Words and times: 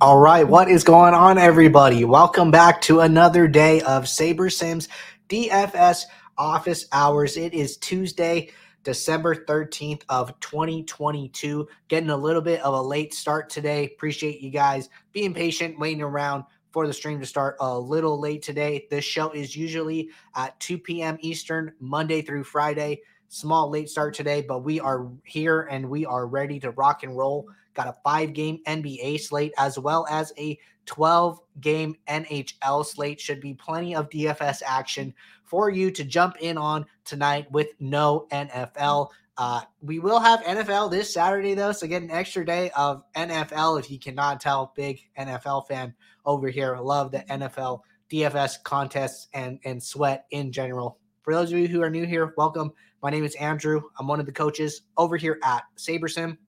All 0.00 0.20
right, 0.20 0.46
what 0.46 0.70
is 0.70 0.84
going 0.84 1.12
on, 1.12 1.38
everybody? 1.38 2.04
Welcome 2.04 2.52
back 2.52 2.80
to 2.82 3.00
another 3.00 3.48
day 3.48 3.80
of 3.80 4.04
SaberSim's 4.04 4.86
DFS 5.28 6.04
office 6.36 6.86
hours. 6.92 7.36
It 7.36 7.52
is 7.52 7.76
Tuesday, 7.78 8.52
December 8.84 9.34
13th 9.34 10.02
of 10.08 10.38
2022. 10.38 11.66
Getting 11.88 12.10
a 12.10 12.16
little 12.16 12.40
bit 12.40 12.60
of 12.60 12.74
a 12.74 12.80
late 12.80 13.12
start 13.12 13.50
today. 13.50 13.86
Appreciate 13.86 14.40
you 14.40 14.50
guys 14.50 14.88
being 15.12 15.34
patient, 15.34 15.80
waiting 15.80 16.02
around 16.02 16.44
for 16.70 16.86
the 16.86 16.92
stream 16.92 17.18
to 17.18 17.26
start 17.26 17.56
a 17.58 17.76
little 17.76 18.20
late 18.20 18.42
today. 18.42 18.86
This 18.90 19.04
show 19.04 19.32
is 19.32 19.56
usually 19.56 20.10
at 20.36 20.60
2 20.60 20.78
p.m. 20.78 21.18
Eastern, 21.22 21.72
Monday 21.80 22.22
through 22.22 22.44
Friday. 22.44 23.00
Small 23.26 23.68
late 23.68 23.90
start 23.90 24.14
today, 24.14 24.42
but 24.42 24.60
we 24.60 24.78
are 24.78 25.08
here 25.24 25.62
and 25.62 25.90
we 25.90 26.06
are 26.06 26.28
ready 26.28 26.60
to 26.60 26.70
rock 26.70 27.02
and 27.02 27.16
roll 27.16 27.48
got 27.78 27.88
a 27.88 27.96
five 28.02 28.32
game 28.32 28.58
NBA 28.66 29.20
slate 29.20 29.52
as 29.56 29.78
well 29.78 30.04
as 30.10 30.32
a 30.36 30.58
12 30.86 31.38
game 31.60 31.94
NHL 32.08 32.84
slate. 32.84 33.20
Should 33.20 33.40
be 33.40 33.54
plenty 33.54 33.94
of 33.94 34.10
DFS 34.10 34.62
action 34.66 35.14
for 35.44 35.70
you 35.70 35.90
to 35.92 36.04
jump 36.04 36.36
in 36.40 36.58
on 36.58 36.86
tonight 37.04 37.50
with 37.52 37.68
no 37.78 38.26
NFL. 38.32 39.10
Uh, 39.36 39.60
we 39.80 40.00
will 40.00 40.18
have 40.18 40.40
NFL 40.40 40.90
this 40.90 41.14
Saturday, 41.14 41.54
though, 41.54 41.70
so 41.70 41.86
get 41.86 42.02
an 42.02 42.10
extra 42.10 42.44
day 42.44 42.70
of 42.76 43.04
NFL 43.14 43.78
if 43.78 43.88
you 43.88 43.98
cannot 43.98 44.40
tell. 44.40 44.72
Big 44.74 45.00
NFL 45.16 45.68
fan 45.68 45.94
over 46.26 46.48
here. 46.48 46.76
love 46.78 47.12
the 47.12 47.20
NFL 47.30 47.82
DFS 48.10 48.56
contests 48.64 49.28
and, 49.34 49.60
and 49.64 49.80
sweat 49.80 50.26
in 50.32 50.50
general. 50.50 50.98
For 51.22 51.32
those 51.32 51.52
of 51.52 51.58
you 51.58 51.68
who 51.68 51.82
are 51.82 51.90
new 51.90 52.04
here, 52.04 52.34
welcome. 52.36 52.72
My 53.00 53.10
name 53.10 53.22
is 53.22 53.36
Andrew. 53.36 53.82
I'm 54.00 54.08
one 54.08 54.18
of 54.18 54.26
the 54.26 54.32
coaches 54.32 54.82
over 54.96 55.16
here 55.16 55.38
at 55.44 55.62
SaberSim. 55.76 56.38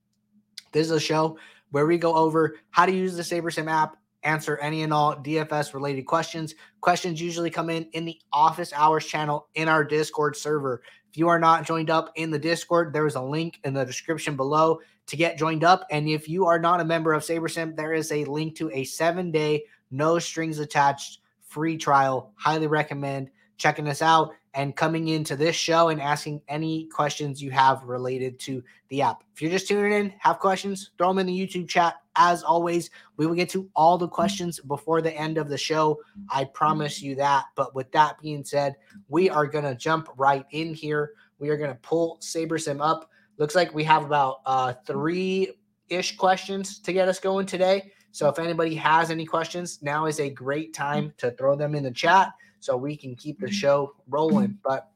This 0.71 0.87
is 0.87 0.91
a 0.91 0.99
show 0.99 1.37
where 1.71 1.85
we 1.85 1.97
go 1.97 2.15
over 2.15 2.57
how 2.69 2.85
to 2.85 2.91
use 2.91 3.15
the 3.15 3.23
SaberSim 3.23 3.69
app, 3.69 3.97
answer 4.23 4.57
any 4.57 4.83
and 4.83 4.93
all 4.93 5.15
DFS 5.15 5.73
related 5.73 6.03
questions. 6.03 6.55
Questions 6.81 7.21
usually 7.21 7.49
come 7.49 7.69
in 7.69 7.85
in 7.93 8.05
the 8.05 8.19
office 8.31 8.71
hours 8.73 9.05
channel 9.05 9.47
in 9.55 9.67
our 9.67 9.83
Discord 9.83 10.35
server. 10.35 10.81
If 11.09 11.17
you 11.17 11.27
are 11.27 11.39
not 11.39 11.65
joined 11.65 11.89
up 11.89 12.11
in 12.15 12.31
the 12.31 12.39
Discord, 12.39 12.93
there 12.93 13.07
is 13.07 13.15
a 13.15 13.21
link 13.21 13.59
in 13.63 13.73
the 13.73 13.85
description 13.85 14.35
below 14.35 14.79
to 15.07 15.17
get 15.17 15.37
joined 15.37 15.63
up. 15.63 15.85
And 15.91 16.07
if 16.07 16.29
you 16.29 16.45
are 16.45 16.59
not 16.59 16.79
a 16.79 16.85
member 16.85 17.13
of 17.13 17.23
SaberSim, 17.23 17.75
there 17.75 17.93
is 17.93 18.11
a 18.11 18.25
link 18.25 18.55
to 18.57 18.69
a 18.71 18.83
seven 18.83 19.31
day, 19.31 19.63
no 19.89 20.19
strings 20.19 20.59
attached 20.59 21.19
free 21.41 21.77
trial. 21.77 22.31
Highly 22.35 22.67
recommend 22.67 23.29
checking 23.57 23.89
us 23.89 24.01
out 24.01 24.33
and 24.53 24.75
coming 24.75 25.07
into 25.07 25.35
this 25.35 25.55
show 25.55 25.89
and 25.89 26.01
asking 26.01 26.41
any 26.47 26.85
questions 26.87 27.41
you 27.41 27.51
have 27.51 27.83
related 27.83 28.37
to 28.39 28.63
the 28.89 29.01
app. 29.01 29.23
If 29.33 29.41
you're 29.41 29.51
just 29.51 29.67
tuning 29.67 29.93
in, 29.93 30.13
have 30.19 30.39
questions, 30.39 30.91
throw 30.97 31.09
them 31.09 31.19
in 31.19 31.27
the 31.27 31.47
YouTube 31.47 31.69
chat. 31.69 31.95
As 32.17 32.43
always, 32.43 32.89
we 33.15 33.25
will 33.25 33.35
get 33.35 33.49
to 33.51 33.69
all 33.75 33.97
the 33.97 34.07
questions 34.07 34.59
before 34.59 35.01
the 35.01 35.13
end 35.13 35.37
of 35.37 35.47
the 35.47 35.57
show. 35.57 36.01
I 36.29 36.43
promise 36.43 37.01
you 37.01 37.15
that. 37.15 37.45
But 37.55 37.73
with 37.73 37.89
that 37.93 38.21
being 38.21 38.43
said, 38.43 38.75
we 39.07 39.29
are 39.29 39.47
going 39.47 39.63
to 39.63 39.75
jump 39.75 40.09
right 40.17 40.45
in 40.51 40.73
here. 40.73 41.13
We 41.39 41.49
are 41.49 41.57
going 41.57 41.71
to 41.71 41.79
pull 41.79 42.17
SaberSim 42.21 42.85
up. 42.85 43.09
Looks 43.37 43.55
like 43.55 43.73
we 43.73 43.85
have 43.85 44.03
about 44.03 44.41
uh, 44.45 44.73
three 44.85 45.53
ish 45.87 46.17
questions 46.17 46.79
to 46.79 46.91
get 46.91 47.07
us 47.07 47.19
going 47.19 47.45
today. 47.45 47.91
So 48.11 48.27
if 48.27 48.39
anybody 48.39 48.75
has 48.75 49.09
any 49.09 49.25
questions, 49.25 49.81
now 49.81 50.05
is 50.05 50.19
a 50.19 50.29
great 50.29 50.73
time 50.73 51.13
to 51.17 51.31
throw 51.31 51.55
them 51.55 51.75
in 51.75 51.83
the 51.83 51.91
chat 51.91 52.33
so 52.61 52.77
we 52.77 52.95
can 52.95 53.15
keep 53.15 53.39
the 53.39 53.47
mm-hmm. 53.47 53.53
show 53.53 53.95
rolling. 54.07 54.57
But 54.63 54.89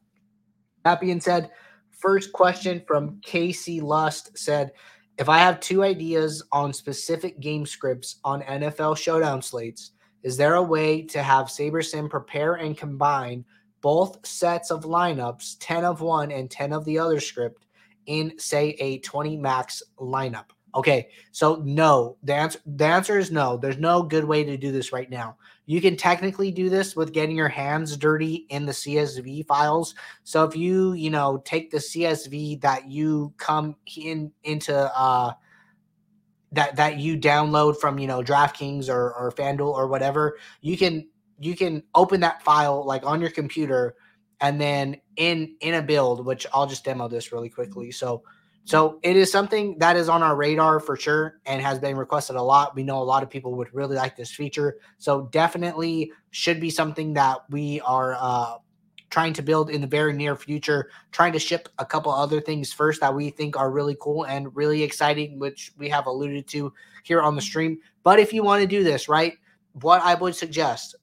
that 0.84 1.00
being 1.00 1.20
said, 1.20 1.50
first 1.90 2.32
question 2.32 2.82
from 2.86 3.20
Casey 3.20 3.80
Lust 3.80 4.38
said, 4.38 4.72
if 5.18 5.28
I 5.28 5.38
have 5.38 5.60
two 5.60 5.82
ideas 5.82 6.42
on 6.52 6.72
specific 6.72 7.40
game 7.40 7.66
scripts 7.66 8.16
on 8.24 8.42
NFL 8.42 8.96
showdown 8.96 9.42
slates, 9.42 9.92
is 10.22 10.36
there 10.36 10.54
a 10.54 10.62
way 10.62 11.02
to 11.02 11.22
have 11.22 11.46
SaberSim 11.46 12.08
prepare 12.08 12.54
and 12.54 12.76
combine 12.76 13.44
both 13.80 14.26
sets 14.26 14.70
of 14.70 14.84
lineups, 14.84 15.56
10 15.60 15.84
of 15.84 16.00
one 16.00 16.30
and 16.30 16.50
10 16.50 16.72
of 16.72 16.84
the 16.84 16.98
other 16.98 17.20
script, 17.20 17.66
in 18.06 18.38
say 18.38 18.76
a 18.78 18.98
20 18.98 19.36
max 19.36 19.82
lineup? 19.98 20.46
Okay, 20.74 21.08
so 21.32 21.62
no, 21.64 22.18
the 22.22 22.34
answer 22.34 22.58
the 22.66 22.84
answer 22.84 23.18
is 23.18 23.30
no. 23.30 23.56
There's 23.56 23.78
no 23.78 24.02
good 24.02 24.24
way 24.24 24.44
to 24.44 24.58
do 24.58 24.70
this 24.70 24.92
right 24.92 25.08
now. 25.08 25.36
You 25.66 25.80
can 25.80 25.96
technically 25.96 26.52
do 26.52 26.70
this 26.70 26.94
with 26.94 27.12
getting 27.12 27.36
your 27.36 27.48
hands 27.48 27.96
dirty 27.96 28.46
in 28.50 28.66
the 28.66 28.72
CSV 28.72 29.46
files. 29.46 29.94
So 30.22 30.44
if 30.44 30.56
you, 30.56 30.92
you 30.92 31.10
know, 31.10 31.42
take 31.44 31.70
the 31.72 31.78
CSV 31.78 32.60
that 32.60 32.88
you 32.88 33.34
come 33.36 33.74
in 33.96 34.32
into 34.44 34.74
uh 34.76 35.32
that 36.52 36.76
that 36.76 36.98
you 36.98 37.18
download 37.18 37.76
from, 37.78 37.98
you 37.98 38.06
know, 38.06 38.22
DraftKings 38.22 38.88
or 38.88 39.12
or 39.12 39.32
FanDuel 39.32 39.74
or 39.74 39.88
whatever, 39.88 40.38
you 40.60 40.76
can 40.76 41.08
you 41.38 41.56
can 41.56 41.82
open 41.94 42.20
that 42.20 42.42
file 42.42 42.86
like 42.86 43.04
on 43.04 43.20
your 43.20 43.30
computer 43.30 43.96
and 44.40 44.60
then 44.60 44.96
in 45.16 45.56
in 45.60 45.74
a 45.74 45.82
build, 45.82 46.24
which 46.24 46.46
I'll 46.52 46.66
just 46.66 46.84
demo 46.84 47.08
this 47.08 47.32
really 47.32 47.48
quickly. 47.48 47.90
So 47.90 48.22
so 48.66 48.98
it 49.04 49.16
is 49.16 49.30
something 49.30 49.78
that 49.78 49.96
is 49.96 50.08
on 50.08 50.24
our 50.24 50.34
radar 50.34 50.80
for 50.80 50.96
sure 50.96 51.40
and 51.46 51.62
has 51.62 51.78
been 51.78 51.96
requested 51.96 52.34
a 52.34 52.42
lot. 52.42 52.74
We 52.74 52.82
know 52.82 53.00
a 53.00 53.04
lot 53.04 53.22
of 53.22 53.30
people 53.30 53.54
would 53.54 53.72
really 53.72 53.94
like 53.94 54.16
this 54.16 54.32
feature. 54.32 54.78
So 54.98 55.28
definitely 55.30 56.10
should 56.32 56.60
be 56.60 56.70
something 56.70 57.14
that 57.14 57.38
we 57.48 57.80
are 57.82 58.16
uh, 58.18 58.56
trying 59.08 59.34
to 59.34 59.42
build 59.42 59.70
in 59.70 59.80
the 59.80 59.86
very 59.86 60.12
near 60.12 60.34
future, 60.34 60.90
trying 61.12 61.32
to 61.34 61.38
ship 61.38 61.68
a 61.78 61.86
couple 61.86 62.10
other 62.10 62.40
things 62.40 62.72
first 62.72 63.00
that 63.02 63.14
we 63.14 63.30
think 63.30 63.56
are 63.56 63.70
really 63.70 63.96
cool 64.00 64.24
and 64.24 64.54
really 64.56 64.82
exciting, 64.82 65.38
which 65.38 65.72
we 65.78 65.88
have 65.88 66.06
alluded 66.06 66.48
to 66.48 66.72
here 67.04 67.22
on 67.22 67.36
the 67.36 67.42
stream. 67.42 67.78
But 68.02 68.18
if 68.18 68.32
you 68.32 68.42
want 68.42 68.62
to 68.62 68.66
do 68.66 68.82
this, 68.82 69.08
right, 69.08 69.34
what 69.80 70.02
I 70.02 70.16
would 70.16 70.34
suggest 70.34 70.96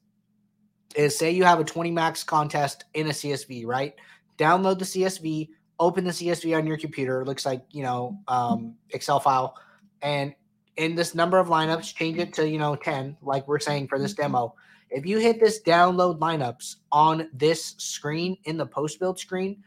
is 0.94 1.16
say 1.16 1.30
you 1.30 1.44
have 1.44 1.60
a 1.60 1.64
20 1.64 1.90
max 1.90 2.24
contest 2.24 2.84
in 2.92 3.06
a 3.06 3.10
CSV, 3.10 3.64
right? 3.64 3.94
Download 4.36 4.78
the 4.78 4.84
CSV, 4.84 5.48
open 5.78 6.04
the 6.04 6.10
CSV 6.10 6.56
on 6.56 6.66
your 6.66 6.76
computer. 6.76 7.22
It 7.22 7.26
looks 7.26 7.44
like, 7.46 7.64
you 7.70 7.82
know, 7.82 8.18
um, 8.28 8.74
Excel 8.90 9.20
file. 9.20 9.56
And 10.02 10.34
in 10.76 10.94
this 10.94 11.14
number 11.14 11.38
of 11.38 11.48
lineups, 11.48 11.94
change 11.94 12.18
it 12.18 12.32
to, 12.34 12.48
you 12.48 12.58
know, 12.58 12.76
10, 12.76 13.16
like 13.22 13.46
we're 13.48 13.58
saying 13.58 13.88
for 13.88 13.98
this 13.98 14.14
demo. 14.14 14.54
If 14.90 15.06
you 15.06 15.18
hit 15.18 15.40
this 15.40 15.62
download 15.62 16.18
lineups 16.18 16.76
on 16.92 17.28
this 17.32 17.74
screen 17.78 18.36
in 18.44 18.56
the 18.56 18.66
post 18.66 19.00
build 19.00 19.18
screen, 19.18 19.62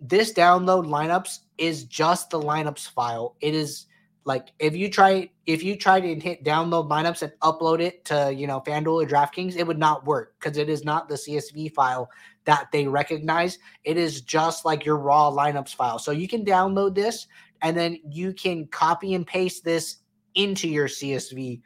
this 0.00 0.32
download 0.32 0.86
lineups 0.86 1.40
is 1.58 1.84
just 1.84 2.30
the 2.30 2.40
lineups 2.40 2.90
file. 2.90 3.36
It 3.40 3.54
is 3.54 3.86
like 4.24 4.48
if 4.58 4.74
you 4.74 4.88
try 4.88 5.30
if 5.46 5.62
you 5.62 5.76
try 5.76 6.00
to 6.00 6.14
hit 6.14 6.44
download 6.44 6.88
lineups 6.88 7.22
and 7.22 7.32
upload 7.42 7.80
it 7.80 8.04
to 8.06 8.32
you 8.34 8.46
know 8.46 8.60
FanDuel 8.60 9.04
or 9.04 9.06
DraftKings, 9.06 9.56
it 9.56 9.66
would 9.66 9.78
not 9.78 10.04
work 10.04 10.34
because 10.38 10.56
it 10.56 10.68
is 10.68 10.84
not 10.84 11.08
the 11.08 11.14
CSV 11.14 11.72
file 11.74 12.08
that 12.44 12.68
they 12.72 12.86
recognize. 12.86 13.58
It 13.84 13.96
is 13.96 14.20
just 14.20 14.64
like 14.64 14.84
your 14.84 14.96
raw 14.96 15.30
lineups 15.30 15.74
file. 15.74 15.98
So 15.98 16.10
you 16.10 16.28
can 16.28 16.44
download 16.44 16.94
this 16.94 17.26
and 17.62 17.76
then 17.76 17.98
you 18.08 18.32
can 18.32 18.66
copy 18.66 19.14
and 19.14 19.26
paste 19.26 19.64
this 19.64 19.98
into 20.34 20.68
your 20.68 20.88
CSV. 20.88 21.62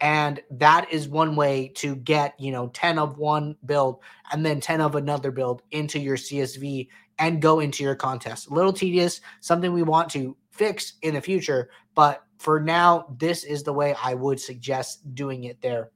And 0.00 0.42
that 0.50 0.92
is 0.92 1.08
one 1.08 1.36
way 1.36 1.68
to 1.76 1.96
get, 1.96 2.34
you 2.38 2.52
know, 2.52 2.68
10 2.68 2.98
of 2.98 3.16
one 3.16 3.56
build 3.64 4.00
and 4.30 4.44
then 4.44 4.60
10 4.60 4.80
of 4.80 4.94
another 4.94 5.30
build 5.30 5.62
into 5.70 5.98
your 5.98 6.16
CSV 6.16 6.88
and 7.18 7.40
go 7.40 7.60
into 7.60 7.82
your 7.82 7.94
contest. 7.94 8.50
A 8.50 8.54
little 8.54 8.72
tedious, 8.72 9.20
something 9.40 9.72
we 9.72 9.82
want 9.82 10.10
to 10.10 10.36
fix 10.50 10.94
in 11.02 11.14
the 11.14 11.20
future. 11.20 11.70
But 11.94 12.24
for 12.38 12.60
now, 12.60 13.06
this 13.18 13.44
is 13.44 13.62
the 13.62 13.72
way 13.72 13.94
I 14.02 14.12
would 14.12 14.38
suggest 14.38 15.14
doing 15.14 15.44
it 15.44 15.62
there. 15.62 15.92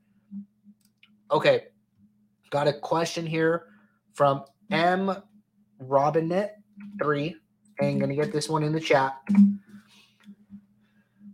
Okay. 1.30 1.64
Got 2.50 2.68
a 2.68 2.72
question 2.72 3.26
here 3.26 3.66
from 4.20 4.44
M 4.70 5.16
Robinet 5.82 6.50
three. 7.02 7.36
And 7.80 7.98
gonna 7.98 8.14
get 8.14 8.30
this 8.30 8.50
one 8.50 8.62
in 8.62 8.70
the 8.70 8.78
chat. 8.78 9.16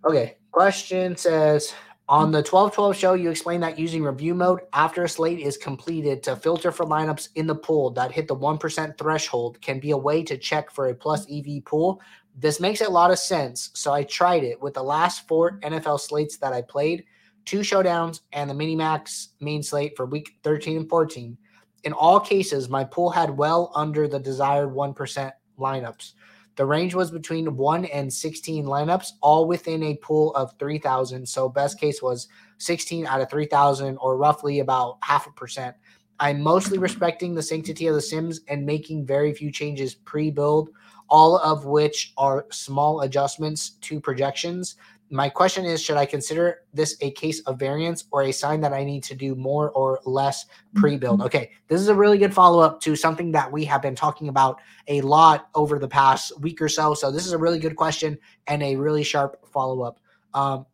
Okay, 0.09 0.37
question 0.53 1.17
says 1.17 1.75
on 2.09 2.31
the 2.31 2.39
1212 2.39 2.95
show, 2.95 3.15
you 3.15 3.29
explained 3.29 3.65
that 3.65 3.77
using 3.77 4.05
review 4.05 4.37
mode 4.37 4.61
after 4.73 5.03
a 5.03 5.09
slate 5.09 5.41
is 5.41 5.57
completed 5.57 6.23
to 6.23 6.37
filter 6.37 6.71
for 6.71 6.87
lineups 6.87 7.31
in 7.35 7.49
the 7.49 7.57
pool 7.57 7.91
that 7.91 8.13
hit 8.13 8.29
the 8.29 8.37
1% 8.37 8.97
threshold 8.97 9.61
can 9.61 9.81
be 9.81 9.91
a 9.91 9.97
way 9.97 10.23
to 10.23 10.39
check 10.39 10.71
for 10.71 10.87
a 10.87 10.95
plus 10.95 11.27
EV 11.29 11.65
pool. 11.65 12.01
This 12.37 12.61
makes 12.61 12.83
a 12.83 12.89
lot 12.89 13.11
of 13.11 13.19
sense. 13.19 13.71
So 13.75 13.93
I 13.93 14.05
tried 14.05 14.45
it 14.45 14.63
with 14.63 14.75
the 14.75 14.85
last 14.85 15.27
four 15.27 15.59
NFL 15.65 15.99
slates 15.99 16.37
that 16.37 16.53
I 16.53 16.63
played, 16.63 17.05
two 17.47 17.63
showdowns, 17.63 18.21
and 18.33 18.49
the 18.49 18.55
mini 18.55 18.77
max 18.77 19.31
main 19.41 19.65
slate 19.65 19.97
for 19.97 20.07
week 20.07 20.37
13 20.45 20.77
and 20.77 20.89
14. 20.89 21.37
In 21.85 21.93
all 21.93 22.21
cases, 22.21 22.69
my 22.69 22.85
pool 22.85 23.11
had 23.11 23.37
well 23.37 23.71
under 23.75 24.09
the 24.09 24.19
desired 24.19 24.71
1% 24.71 25.33
lineups. 25.59 26.13
The 26.57 26.65
range 26.65 26.95
was 26.95 27.11
between 27.11 27.57
1 27.57 27.85
and 27.87 28.13
16 28.13 28.65
lineups, 28.65 29.13
all 29.21 29.47
within 29.47 29.83
a 29.83 29.97
pool 29.97 30.35
of 30.35 30.55
3,000. 30.59 31.29
So, 31.29 31.49
best 31.49 31.79
case 31.79 32.03
was 32.03 32.29
16 32.59 33.07
out 33.07 33.21
of 33.21 33.31
3,000, 33.31 33.99
or 33.99 34.17
roughly 34.17 34.61
about 34.61 34.97
half 35.03 35.27
a 35.27 35.33
percent. 35.33 35.77
I'm 36.19 36.41
mostly 36.41 36.79
respecting 36.79 37.35
the 37.35 37.43
sanctity 37.43 37.87
of 37.89 37.95
the 37.95 38.01
Sims 38.01 38.41
and 38.49 38.65
making 38.65 39.05
very 39.05 39.35
few 39.35 39.53
changes 39.53 39.95
pre 39.95 40.31
build, 40.31 40.71
all 41.09 41.37
of 41.39 41.67
which 41.67 42.15
are 42.17 42.47
small 42.51 43.03
adjustments 43.03 43.71
to 43.83 44.01
projections. 44.01 44.77
My 45.11 45.29
question 45.29 45.65
is 45.65 45.81
should 45.81 45.97
I 45.97 46.07
consider 46.07 46.63
this 46.75 46.97
a 47.01 47.11
case 47.13 47.41
of 47.41 47.59
variance 47.59 48.05
or 48.11 48.23
a 48.23 48.33
sign 48.33 48.61
that 48.63 48.73
I 48.73 48.83
need 48.85 49.05
to 49.05 49.15
do 49.15 49.35
more 49.35 49.71
or 49.71 50.01
less 50.05 50.47
pre 50.75 50.97
build? 50.97 51.19
Mm-hmm. 51.19 51.27
Okay, 51.27 51.51
this 51.69 51.81
is 51.81 51.89
a 51.89 51.95
really 51.95 52.19
good 52.19 52.35
follow 52.35 52.61
up 52.61 52.81
to 52.83 52.97
something 52.97 53.33
that 53.33 53.51
we 53.51 53.65
have 53.65 53.83
been 53.83 53.95
talking 53.95 54.29
about 54.29 54.61
a 54.89 55.01
lot 55.03 55.49
over 55.55 55.79
the 55.79 55.89
past 55.89 56.39
week 56.41 56.61
or 56.61 56.69
so. 56.69 56.95
So, 56.95 57.11
this 57.11 57.27
is 57.27 57.33
a 57.33 57.39
really 57.39 57.59
good 57.59 57.77
question 57.77 58.19
and 58.47 58.63
a 58.63 58.77
really 58.77 59.05
sharp 59.05 59.47
follow 59.53 59.83
up. 59.83 60.01
Um, 60.35 60.67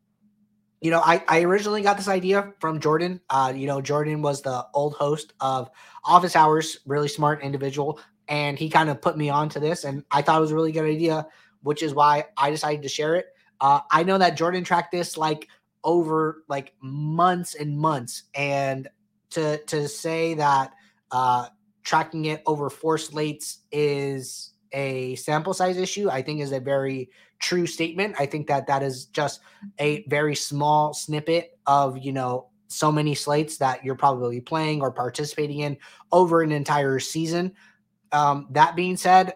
you 0.80 0.90
know, 0.90 1.00
I, 1.00 1.22
I 1.28 1.42
originally 1.42 1.82
got 1.82 1.96
this 1.96 2.08
idea 2.08 2.52
from 2.58 2.80
Jordan. 2.80 3.20
Uh, 3.30 3.52
you 3.54 3.66
know, 3.66 3.80
Jordan 3.80 4.22
was 4.22 4.42
the 4.42 4.66
old 4.74 4.94
host 4.94 5.32
of 5.40 5.70
Office 6.04 6.34
Hours, 6.34 6.78
really 6.86 7.08
smart 7.08 7.42
individual, 7.42 8.00
and 8.28 8.58
he 8.58 8.68
kind 8.68 8.88
of 8.88 9.00
put 9.00 9.16
me 9.16 9.30
onto 9.30 9.60
this, 9.60 9.84
and 9.84 10.04
I 10.10 10.22
thought 10.22 10.38
it 10.38 10.40
was 10.40 10.50
a 10.50 10.54
really 10.54 10.72
good 10.72 10.86
idea, 10.86 11.26
which 11.62 11.82
is 11.82 11.94
why 11.94 12.24
I 12.36 12.50
decided 12.50 12.82
to 12.82 12.88
share 12.88 13.14
it. 13.14 13.26
Uh, 13.62 13.80
I 13.92 14.02
know 14.02 14.18
that 14.18 14.36
Jordan 14.36 14.64
tracked 14.64 14.90
this 14.90 15.16
like 15.16 15.48
over 15.84 16.42
like 16.48 16.74
months 16.82 17.54
and 17.54 17.78
months, 17.78 18.24
and 18.34 18.88
to 19.30 19.58
to 19.66 19.88
say 19.88 20.34
that 20.34 20.72
uh, 21.12 21.46
tracking 21.84 22.26
it 22.26 22.42
over 22.44 22.68
four 22.68 22.98
slates 22.98 23.60
is 23.70 24.50
a 24.72 25.14
sample 25.14 25.54
size 25.54 25.78
issue, 25.78 26.10
I 26.10 26.22
think 26.22 26.40
is 26.40 26.50
a 26.50 26.58
very 26.58 27.08
true 27.38 27.66
statement. 27.66 28.16
I 28.18 28.26
think 28.26 28.48
that 28.48 28.66
that 28.66 28.82
is 28.82 29.06
just 29.06 29.40
a 29.78 30.04
very 30.08 30.34
small 30.34 30.92
snippet 30.92 31.56
of 31.66 31.96
you 31.98 32.12
know 32.12 32.48
so 32.66 32.90
many 32.90 33.14
slates 33.14 33.58
that 33.58 33.84
you're 33.84 33.94
probably 33.94 34.40
playing 34.40 34.80
or 34.80 34.90
participating 34.90 35.60
in 35.60 35.76
over 36.10 36.42
an 36.42 36.50
entire 36.50 36.98
season. 36.98 37.52
Um, 38.10 38.48
that 38.50 38.74
being 38.74 38.96
said, 38.96 39.34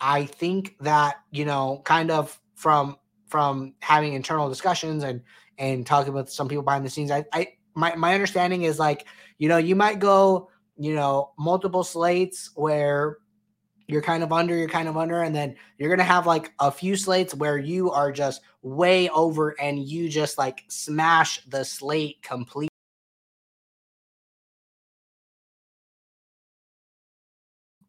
I 0.00 0.24
think 0.24 0.76
that 0.80 1.20
you 1.30 1.44
know, 1.44 1.82
kind 1.84 2.10
of 2.10 2.36
from 2.56 2.96
from 3.30 3.74
having 3.80 4.12
internal 4.14 4.48
discussions 4.48 5.04
and 5.04 5.22
and 5.58 5.86
talking 5.86 6.12
with 6.12 6.30
some 6.30 6.48
people 6.48 6.64
behind 6.64 6.84
the 6.84 6.90
scenes, 6.90 7.10
I, 7.10 7.24
I 7.32 7.48
my 7.74 7.94
my 7.94 8.12
understanding 8.12 8.64
is 8.64 8.78
like 8.78 9.06
you 9.38 9.48
know 9.48 9.56
you 9.56 9.76
might 9.76 10.00
go 10.00 10.50
you 10.76 10.94
know 10.94 11.32
multiple 11.38 11.84
slates 11.84 12.50
where 12.56 13.18
you're 13.86 14.02
kind 14.02 14.22
of 14.22 14.32
under, 14.32 14.56
you're 14.56 14.68
kind 14.68 14.88
of 14.88 14.96
under, 14.96 15.22
and 15.22 15.34
then 15.34 15.56
you're 15.78 15.90
gonna 15.90 16.02
have 16.04 16.26
like 16.26 16.52
a 16.60 16.70
few 16.70 16.96
slates 16.96 17.34
where 17.34 17.58
you 17.58 17.90
are 17.90 18.12
just 18.12 18.40
way 18.62 19.08
over 19.10 19.60
and 19.60 19.80
you 19.80 20.08
just 20.08 20.38
like 20.38 20.64
smash 20.68 21.42
the 21.46 21.64
slate 21.64 22.22
complete. 22.22 22.68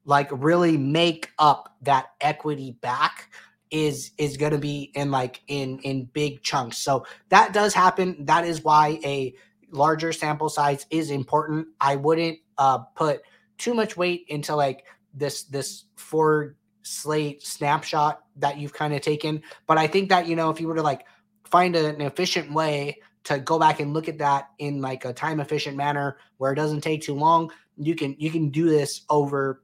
Like 0.06 0.30
really 0.32 0.78
make 0.78 1.30
up 1.38 1.76
that 1.84 2.08
equity 2.20 2.72
back 2.82 3.30
is 3.72 4.12
is 4.18 4.38
going 4.38 4.52
to 4.52 4.58
be 4.58 4.92
in 4.96 5.10
like 5.10 5.42
in 5.48 5.80
in 5.80 6.06
big 6.06 6.44
chunks. 6.44 6.78
So 6.78 7.06
that 7.30 7.54
does 7.54 7.74
happen. 7.74 8.26
That 8.26 8.46
is 8.46 8.64
why 8.64 9.00
a 9.04 9.34
larger 9.72 10.12
sample 10.12 10.50
size 10.50 10.86
is 10.90 11.10
important. 11.10 11.68
I 11.80 11.96
wouldn't 11.96 12.40
uh 12.58 12.80
put 12.96 13.22
too 13.58 13.74
much 13.74 13.96
weight 13.96 14.26
into 14.28 14.56
like 14.56 14.86
this 15.14 15.44
this 15.44 15.86
four 15.96 16.56
slate 16.84 17.44
snapshot 17.44 18.22
that 18.38 18.58
you've 18.58 18.74
kind 18.74 18.94
of 18.94 19.02
taken. 19.02 19.42
But 19.68 19.78
I 19.78 19.88
think 19.88 20.10
that 20.10 20.28
you 20.28 20.36
know 20.36 20.50
if 20.50 20.60
you 20.60 20.68
were 20.68 20.76
to 20.76 20.82
like 20.82 21.06
find 21.46 21.76
an 21.76 22.02
efficient 22.02 22.52
way 22.54 23.00
to 23.24 23.40
go 23.40 23.60
back 23.60 23.80
and 23.80 23.94
look 23.94 24.10
at 24.10 24.18
that 24.18 24.50
in 24.58 24.82
like 24.82 25.06
a 25.06 25.14
time 25.14 25.40
efficient 25.40 25.78
manner 25.78 26.18
where 26.38 26.52
it 26.52 26.56
doesn't 26.56 26.82
take 26.82 27.02
too 27.02 27.16
long, 27.16 27.52
you 27.78 27.96
can 27.96 28.16
you 28.18 28.32
can 28.32 28.50
do 28.50 28.70
this 28.70 29.02
over 29.10 29.64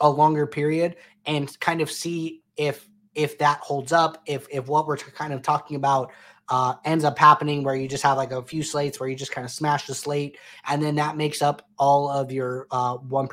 a 0.00 0.08
longer 0.08 0.46
period 0.46 0.96
and 1.26 1.58
kind 1.60 1.80
of 1.80 1.90
see 1.90 2.42
if 2.56 2.87
if 3.18 3.36
that 3.38 3.58
holds 3.58 3.92
up, 3.92 4.22
if 4.26 4.46
if 4.50 4.68
what 4.68 4.86
we're 4.86 4.96
kind 4.96 5.32
of 5.32 5.42
talking 5.42 5.76
about 5.76 6.12
uh, 6.48 6.74
ends 6.84 7.04
up 7.04 7.18
happening 7.18 7.64
where 7.64 7.74
you 7.74 7.88
just 7.88 8.04
have 8.04 8.16
like 8.16 8.30
a 8.30 8.42
few 8.42 8.62
slates 8.62 8.98
where 8.98 9.08
you 9.08 9.16
just 9.16 9.32
kind 9.32 9.44
of 9.44 9.50
smash 9.50 9.86
the 9.86 9.94
slate, 9.94 10.38
and 10.68 10.82
then 10.82 10.94
that 10.94 11.16
makes 11.16 11.42
up 11.42 11.68
all 11.78 12.08
of 12.08 12.30
your 12.30 12.68
uh, 12.70 12.96
one 12.96 13.28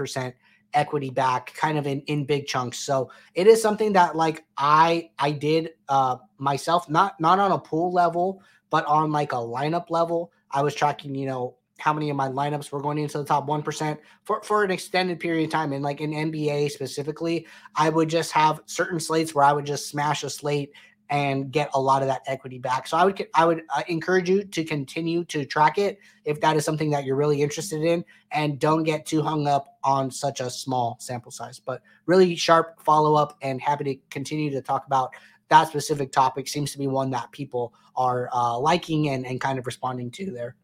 equity 0.74 1.10
back 1.12 1.54
kind 1.54 1.78
of 1.78 1.86
in 1.86 2.02
in 2.02 2.26
big 2.26 2.48
chunks. 2.48 2.80
So 2.80 3.12
it 3.36 3.48
is 3.48 3.62
something 3.62 3.94
that 3.94 4.16
like 4.16 4.44
i 4.58 5.10
i 5.20 5.32
did 5.32 5.70
uh 5.88 6.18
myself 6.38 6.90
not 6.90 7.18
not 7.22 7.40
on 7.40 7.54
a 7.54 7.58
pool 7.58 7.94
level 7.94 8.42
but 8.70 8.86
on 8.88 9.12
like 9.12 9.32
a 9.32 9.38
lineup 9.38 9.90
level. 9.90 10.32
I 10.52 10.64
was 10.64 10.76
tracking 10.76 11.16
you 11.16 11.28
know 11.28 11.56
how 11.78 11.94
many 11.94 12.10
of 12.10 12.16
my 12.16 12.28
lineups 12.28 12.72
were 12.72 12.82
going 12.82 12.98
into 12.98 13.18
the 13.18 13.26
top 13.26 13.48
1% 13.48 13.98
for, 14.24 14.42
for 14.44 14.64
an 14.64 14.72
extended 14.72 15.20
period 15.20 15.46
of 15.46 15.52
time. 15.52 15.74
And 15.74 15.84
like 15.84 16.02
in 16.02 16.12
NBA 16.12 16.72
specifically, 16.72 17.48
I 17.76 17.90
would 17.90 18.10
just 18.10 18.32
have 18.32 18.62
certain 18.66 19.00
slates 19.00 19.36
where 19.36 19.46
I 19.46 19.52
would 19.52 19.66
just 19.66 19.90
smash 19.90 20.24
a 20.24 20.30
slate 20.30 20.72
and 21.10 21.52
get 21.52 21.70
a 21.74 21.80
lot 21.80 22.02
of 22.02 22.08
that 22.08 22.22
equity 22.26 22.58
back. 22.58 22.88
So 22.88 22.98
I 22.98 23.06
would 23.06 23.28
I 23.36 23.46
would 23.46 23.62
uh, 23.76 23.84
encourage 23.88 24.30
you 24.30 24.44
to 24.44 24.64
continue 24.64 25.24
to 25.26 25.46
track 25.46 25.78
it 25.78 26.00
if 26.24 26.42
that 26.42 26.56
is 26.56 26.66
something 26.66 26.90
that 26.92 27.06
you're 27.06 27.16
really 27.16 27.42
interested 27.42 27.84
in 27.84 28.04
and 28.32 28.60
don't 28.60 28.84
get 28.84 29.06
too 29.06 29.22
hung 29.22 29.48
up 29.48 29.78
on 29.84 30.10
such 30.10 30.40
a 30.40 30.50
small 30.50 30.98
sample 31.00 31.32
size. 31.32 31.60
But 31.60 31.82
really 32.08 32.36
sharp 32.36 32.84
follow 32.84 33.16
up 33.16 33.38
and 33.42 33.62
happy 33.62 33.84
to 33.84 33.96
continue 34.10 34.50
to 34.52 34.62
talk 34.62 34.88
about 34.88 35.12
that 35.50 35.68
specific 35.68 36.12
topic 36.12 36.48
seems 36.48 36.72
to 36.72 36.78
be 36.80 36.88
one 36.88 37.12
that 37.12 37.32
people 37.32 37.74
are 37.96 38.30
uh, 38.34 38.58
liking 38.58 39.10
and, 39.10 39.28
and 39.28 39.40
kind 39.40 39.60
of 39.60 39.68
responding 39.68 40.10
to 40.12 40.32
there. 40.32 40.56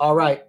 All 0.00 0.16
right. 0.16 0.42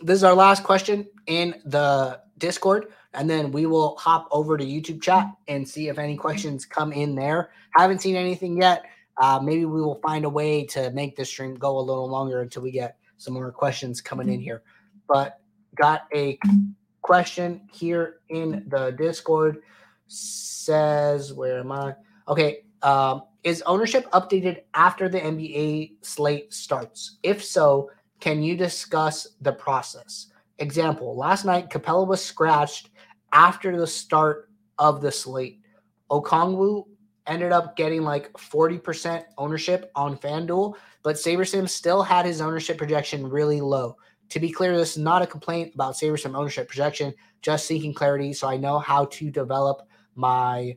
This 0.00 0.16
is 0.16 0.24
our 0.24 0.34
last 0.34 0.62
question 0.62 1.08
in 1.26 1.60
the 1.64 2.20
Discord, 2.38 2.92
and 3.12 3.28
then 3.28 3.50
we 3.50 3.66
will 3.66 3.96
hop 3.96 4.28
over 4.30 4.56
to 4.56 4.64
YouTube 4.64 5.02
chat 5.02 5.26
and 5.48 5.68
see 5.68 5.88
if 5.88 5.98
any 5.98 6.16
questions 6.16 6.64
come 6.64 6.92
in 6.92 7.16
there. 7.16 7.50
Haven't 7.76 8.00
seen 8.00 8.14
anything 8.14 8.60
yet. 8.60 8.84
Uh, 9.16 9.40
maybe 9.42 9.64
we 9.64 9.80
will 9.82 10.00
find 10.00 10.24
a 10.24 10.28
way 10.28 10.64
to 10.66 10.92
make 10.92 11.16
this 11.16 11.28
stream 11.28 11.56
go 11.56 11.76
a 11.76 11.80
little 11.80 12.08
longer 12.08 12.40
until 12.40 12.62
we 12.62 12.70
get 12.70 12.96
some 13.16 13.34
more 13.34 13.50
questions 13.50 14.00
coming 14.00 14.28
in 14.28 14.40
here. 14.40 14.62
But 15.08 15.40
got 15.74 16.02
a 16.14 16.38
question 17.02 17.62
here 17.72 18.20
in 18.28 18.64
the 18.68 18.92
Discord. 18.92 19.58
Says, 20.06 21.32
where 21.32 21.58
am 21.58 21.72
I? 21.72 21.96
Okay. 22.28 22.64
Um, 22.82 23.22
is 23.42 23.62
ownership 23.62 24.08
updated 24.12 24.62
after 24.74 25.08
the 25.08 25.18
NBA 25.18 25.96
slate 26.02 26.52
starts? 26.54 27.16
If 27.24 27.42
so, 27.42 27.90
can 28.20 28.42
you 28.42 28.56
discuss 28.56 29.26
the 29.40 29.52
process? 29.52 30.28
Example, 30.58 31.16
last 31.16 31.44
night 31.44 31.70
Capela 31.70 32.06
was 32.06 32.24
scratched 32.24 32.90
after 33.32 33.76
the 33.76 33.86
start 33.86 34.50
of 34.78 35.00
the 35.00 35.12
slate. 35.12 35.60
Okongwu 36.10 36.86
ended 37.26 37.52
up 37.52 37.76
getting 37.76 38.02
like 38.02 38.32
40% 38.32 39.24
ownership 39.36 39.90
on 39.94 40.16
FanDuel, 40.16 40.74
but 41.02 41.16
SaberSim 41.16 41.68
still 41.68 42.02
had 42.02 42.24
his 42.24 42.40
ownership 42.40 42.78
projection 42.78 43.28
really 43.28 43.60
low. 43.60 43.96
To 44.30 44.40
be 44.40 44.50
clear, 44.50 44.76
this 44.76 44.92
is 44.92 45.02
not 45.02 45.22
a 45.22 45.26
complaint 45.26 45.74
about 45.74 45.94
SaberSim 45.94 46.36
ownership 46.36 46.68
projection, 46.68 47.14
just 47.40 47.66
seeking 47.66 47.94
clarity 47.94 48.32
so 48.32 48.48
I 48.48 48.56
know 48.56 48.78
how 48.78 49.06
to 49.06 49.30
develop 49.30 49.82
my 50.14 50.76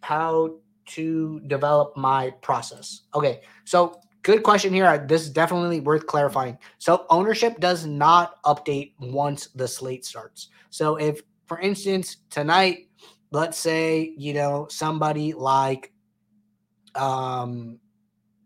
how 0.00 0.58
to 0.86 1.40
develop 1.46 1.96
my 1.96 2.30
process. 2.40 3.02
Okay, 3.14 3.40
so 3.64 4.00
good 4.22 4.42
question 4.42 4.72
here. 4.72 5.04
This 5.06 5.22
is 5.22 5.30
definitely 5.30 5.80
worth 5.80 6.06
clarifying. 6.06 6.58
So 6.78 7.06
ownership 7.10 7.60
does 7.60 7.86
not 7.86 8.42
update 8.42 8.94
once 8.98 9.48
the 9.54 9.66
slate 9.68 10.04
starts. 10.04 10.48
So 10.70 10.96
if, 10.96 11.22
for 11.46 11.58
instance, 11.60 12.18
tonight, 12.30 12.88
let's 13.30 13.58
say 13.58 14.14
you 14.16 14.34
know 14.34 14.66
somebody 14.70 15.32
like 15.32 15.92
um, 16.94 17.78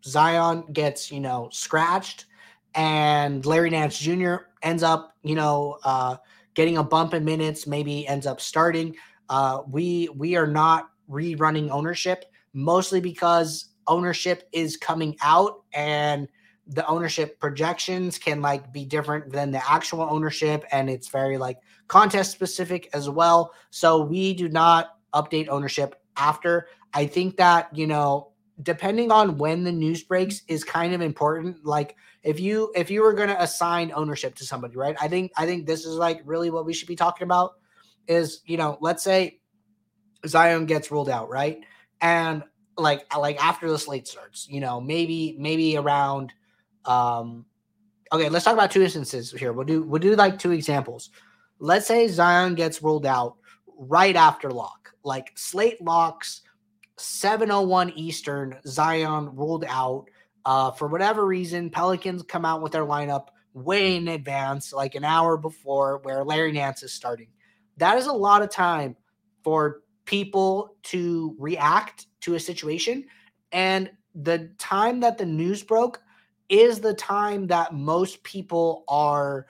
Zion 0.04 0.64
gets 0.72 1.10
you 1.10 1.20
know 1.20 1.48
scratched, 1.52 2.26
and 2.74 3.44
Larry 3.44 3.70
Nance 3.70 3.98
Jr. 3.98 4.36
ends 4.62 4.82
up 4.82 5.14
you 5.22 5.34
know 5.34 5.78
uh, 5.84 6.16
getting 6.54 6.78
a 6.78 6.84
bump 6.84 7.14
in 7.14 7.24
minutes, 7.24 7.66
maybe 7.66 8.06
ends 8.06 8.26
up 8.26 8.40
starting. 8.40 8.94
Uh, 9.28 9.62
we 9.68 10.08
we 10.16 10.36
are 10.36 10.46
not 10.46 10.90
rerunning 11.10 11.70
ownership 11.70 12.26
mostly 12.54 13.00
because 13.00 13.71
ownership 13.86 14.48
is 14.52 14.76
coming 14.76 15.16
out 15.22 15.62
and 15.72 16.28
the 16.66 16.86
ownership 16.86 17.40
projections 17.40 18.18
can 18.18 18.40
like 18.40 18.72
be 18.72 18.84
different 18.84 19.32
than 19.32 19.50
the 19.50 19.70
actual 19.70 20.02
ownership 20.02 20.64
and 20.70 20.88
it's 20.88 21.08
very 21.08 21.36
like 21.36 21.58
contest 21.88 22.30
specific 22.30 22.88
as 22.94 23.10
well. 23.10 23.52
So 23.70 24.02
we 24.02 24.32
do 24.34 24.48
not 24.48 24.96
update 25.14 25.48
ownership 25.48 25.96
after. 26.16 26.68
I 26.94 27.06
think 27.06 27.36
that 27.36 27.68
you 27.76 27.86
know 27.86 28.32
depending 28.62 29.10
on 29.10 29.38
when 29.38 29.64
the 29.64 29.72
news 29.72 30.02
breaks 30.02 30.42
is 30.46 30.62
kind 30.62 30.94
of 30.94 31.00
important. 31.00 31.64
Like 31.64 31.96
if 32.22 32.38
you 32.38 32.72
if 32.74 32.90
you 32.90 33.02
were 33.02 33.12
going 33.12 33.28
to 33.28 33.42
assign 33.42 33.92
ownership 33.94 34.34
to 34.36 34.44
somebody 34.44 34.76
right? 34.76 34.96
I 35.00 35.08
think 35.08 35.32
i 35.36 35.46
think 35.46 35.66
this 35.66 35.84
is 35.84 35.96
like 35.96 36.22
really 36.24 36.50
what 36.50 36.64
we 36.64 36.72
should 36.72 36.88
be 36.88 36.96
talking 36.96 37.24
about 37.24 37.52
is 38.06 38.40
you 38.46 38.56
know 38.56 38.78
let's 38.80 39.02
say 39.02 39.40
zion 40.26 40.66
gets 40.66 40.90
ruled 40.90 41.08
out 41.08 41.28
right? 41.28 41.60
And 42.00 42.42
like 42.76 43.04
like 43.16 43.42
after 43.42 43.68
the 43.68 43.78
slate 43.78 44.08
starts, 44.08 44.48
you 44.48 44.60
know, 44.60 44.80
maybe 44.80 45.36
maybe 45.38 45.76
around 45.76 46.32
um 46.84 47.44
okay, 48.12 48.28
let's 48.28 48.44
talk 48.44 48.54
about 48.54 48.70
two 48.70 48.82
instances 48.82 49.30
here. 49.32 49.52
We'll 49.52 49.66
do 49.66 49.82
we'll 49.82 50.00
do 50.00 50.14
like 50.16 50.38
two 50.38 50.52
examples. 50.52 51.10
Let's 51.58 51.86
say 51.86 52.08
Zion 52.08 52.54
gets 52.54 52.82
rolled 52.82 53.06
out 53.06 53.36
right 53.76 54.16
after 54.16 54.50
lock. 54.50 54.92
Like 55.04 55.32
slate 55.36 55.80
locks 55.82 56.42
7:01 56.98 57.92
Eastern, 57.96 58.58
Zion 58.66 59.34
ruled 59.34 59.64
out. 59.68 60.06
Uh, 60.44 60.70
for 60.72 60.88
whatever 60.88 61.24
reason, 61.26 61.70
Pelicans 61.70 62.22
come 62.22 62.44
out 62.44 62.62
with 62.62 62.72
their 62.72 62.84
lineup 62.84 63.28
way 63.54 63.96
in 63.96 64.08
advance, 64.08 64.72
like 64.72 64.94
an 64.94 65.04
hour 65.04 65.36
before, 65.36 65.98
where 65.98 66.24
Larry 66.24 66.52
Nance 66.52 66.82
is 66.82 66.92
starting. 66.92 67.28
That 67.76 67.96
is 67.96 68.06
a 68.06 68.12
lot 68.12 68.42
of 68.42 68.50
time 68.50 68.96
for 69.44 69.82
people 70.04 70.76
to 70.84 71.36
react 71.38 72.06
to 72.22 72.34
a 72.34 72.40
situation. 72.40 73.04
And 73.52 73.90
the 74.14 74.50
time 74.58 75.00
that 75.00 75.18
the 75.18 75.26
news 75.26 75.62
broke 75.62 76.00
is 76.48 76.80
the 76.80 76.94
time 76.94 77.46
that 77.48 77.74
most 77.74 78.22
people 78.22 78.84
are 78.88 79.46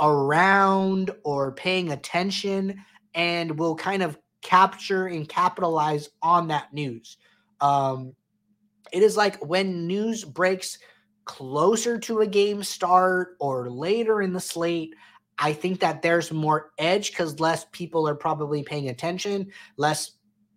around 0.00 1.10
or 1.24 1.52
paying 1.52 1.92
attention 1.92 2.82
and 3.14 3.58
will 3.58 3.76
kind 3.76 4.02
of 4.02 4.18
capture 4.42 5.06
and 5.06 5.28
capitalize 5.28 6.10
on 6.22 6.48
that 6.48 6.72
news. 6.72 7.16
Um, 7.60 8.14
it 8.92 9.02
is 9.02 9.16
like 9.16 9.44
when 9.44 9.86
news 9.86 10.24
breaks 10.24 10.78
closer 11.24 11.98
to 11.98 12.20
a 12.20 12.26
game 12.26 12.62
start 12.62 13.36
or 13.38 13.70
later 13.70 14.22
in 14.22 14.32
the 14.32 14.40
slate. 14.40 14.94
I 15.38 15.52
think 15.52 15.80
that 15.80 16.02
there's 16.02 16.32
more 16.32 16.72
edge 16.78 17.10
because 17.10 17.40
less 17.40 17.66
people 17.72 18.06
are 18.08 18.14
probably 18.14 18.62
paying 18.62 18.88
attention. 18.88 19.50
Less 19.76 20.12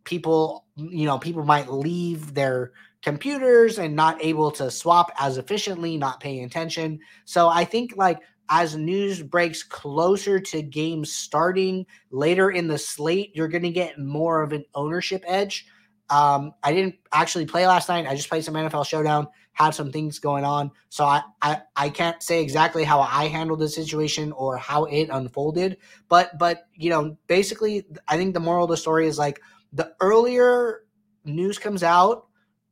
people, 0.06 0.66
you 0.76 1.06
know, 1.06 1.20
people 1.20 1.44
might 1.44 1.72
leave 1.72 2.34
their 2.34 2.72
computers 3.02 3.78
and 3.78 3.96
not 3.96 4.24
able 4.24 4.50
to 4.50 4.72
swap 4.72 5.12
as 5.20 5.38
efficiently, 5.38 5.98
not 5.98 6.20
paying 6.20 6.44
attention. 6.44 7.00
So 7.26 7.50
I 7.50 7.66
think 7.66 7.96
like 7.98 8.20
as 8.50 8.76
news 8.76 9.22
breaks 9.22 9.64
closer 9.64 10.40
to 10.40 10.62
games 10.62 11.12
starting 11.12 11.86
later 12.12 12.52
in 12.52 12.68
the 12.68 12.78
slate, 12.78 13.32
you're 13.36 13.48
going 13.48 13.64
to 13.64 13.72
get 13.72 14.00
more 14.00 14.42
of 14.42 14.54
an 14.54 14.66
ownership 14.74 15.24
edge. 15.28 15.68
Um, 16.10 16.54
I 16.64 16.72
didn't 16.72 16.96
actually 17.12 17.46
play 17.46 17.66
last 17.66 17.90
night. 17.90 18.08
I 18.08 18.16
just 18.16 18.30
played 18.30 18.44
some 18.44 18.54
NFL 18.54 18.86
Showdown, 18.86 19.28
had 19.54 19.72
some 19.72 19.92
things 19.92 20.20
going 20.20 20.44
on. 20.44 20.70
So 20.90 21.06
I, 21.06 21.24
I, 21.42 21.62
I 21.76 21.90
can't 21.90 22.22
say 22.22 22.42
exactly 22.42 22.84
how 22.84 23.02
I 23.02 23.28
handled 23.28 23.60
the 23.60 23.70
situation 23.70 24.32
or 24.34 24.58
how 24.58 24.86
it 24.86 25.10
unfolded. 25.12 25.78
But 26.08 26.38
but 26.38 26.68
you 26.76 26.92
know, 26.92 27.18
basically 27.26 27.86
I 28.08 28.18
think 28.18 28.36
the 28.36 28.40
moral 28.40 28.66
of 28.66 28.70
the 28.70 28.78
story 28.78 29.08
is 29.08 29.18
like 29.18 29.42
the 29.74 29.94
earlier 30.00 30.86
news 31.24 31.58
comes 31.58 31.84
out, 31.84 32.28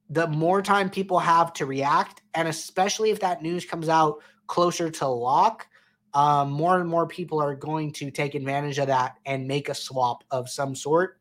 the 0.10 0.28
more 0.28 0.62
time 0.62 0.90
people 0.90 1.20
have 1.20 1.54
to 1.54 1.66
react. 1.66 2.22
And 2.34 2.48
especially 2.48 3.10
if 3.10 3.20
that 3.22 3.42
news 3.42 3.66
comes 3.66 3.90
out 3.90 4.22
closer 4.48 4.90
to 4.90 5.08
lock, 5.08 5.68
um, 6.14 6.52
more 6.52 6.80
and 6.80 6.88
more 6.88 7.08
people 7.08 7.42
are 7.42 7.56
going 7.56 7.92
to 7.94 8.12
take 8.12 8.36
advantage 8.36 8.78
of 8.78 8.88
that 8.88 9.16
and 9.26 9.48
make 9.48 9.70
a 9.70 9.74
swap 9.74 10.24
of 10.30 10.50
some 10.50 10.76
sort. 10.76 11.20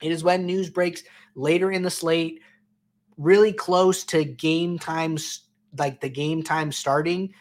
It 0.00 0.12
is 0.12 0.22
when 0.22 0.46
news 0.46 0.70
breaks 0.70 1.02
later 1.34 1.72
in 1.72 1.82
the 1.82 1.90
slate, 1.90 2.40
really 3.16 3.52
close 3.52 4.04
to 4.04 4.24
game 4.24 4.78
times, 4.78 5.48
like 5.76 6.00
the 6.00 6.08
game 6.08 6.42
time 6.42 6.70
starting, 6.70 7.34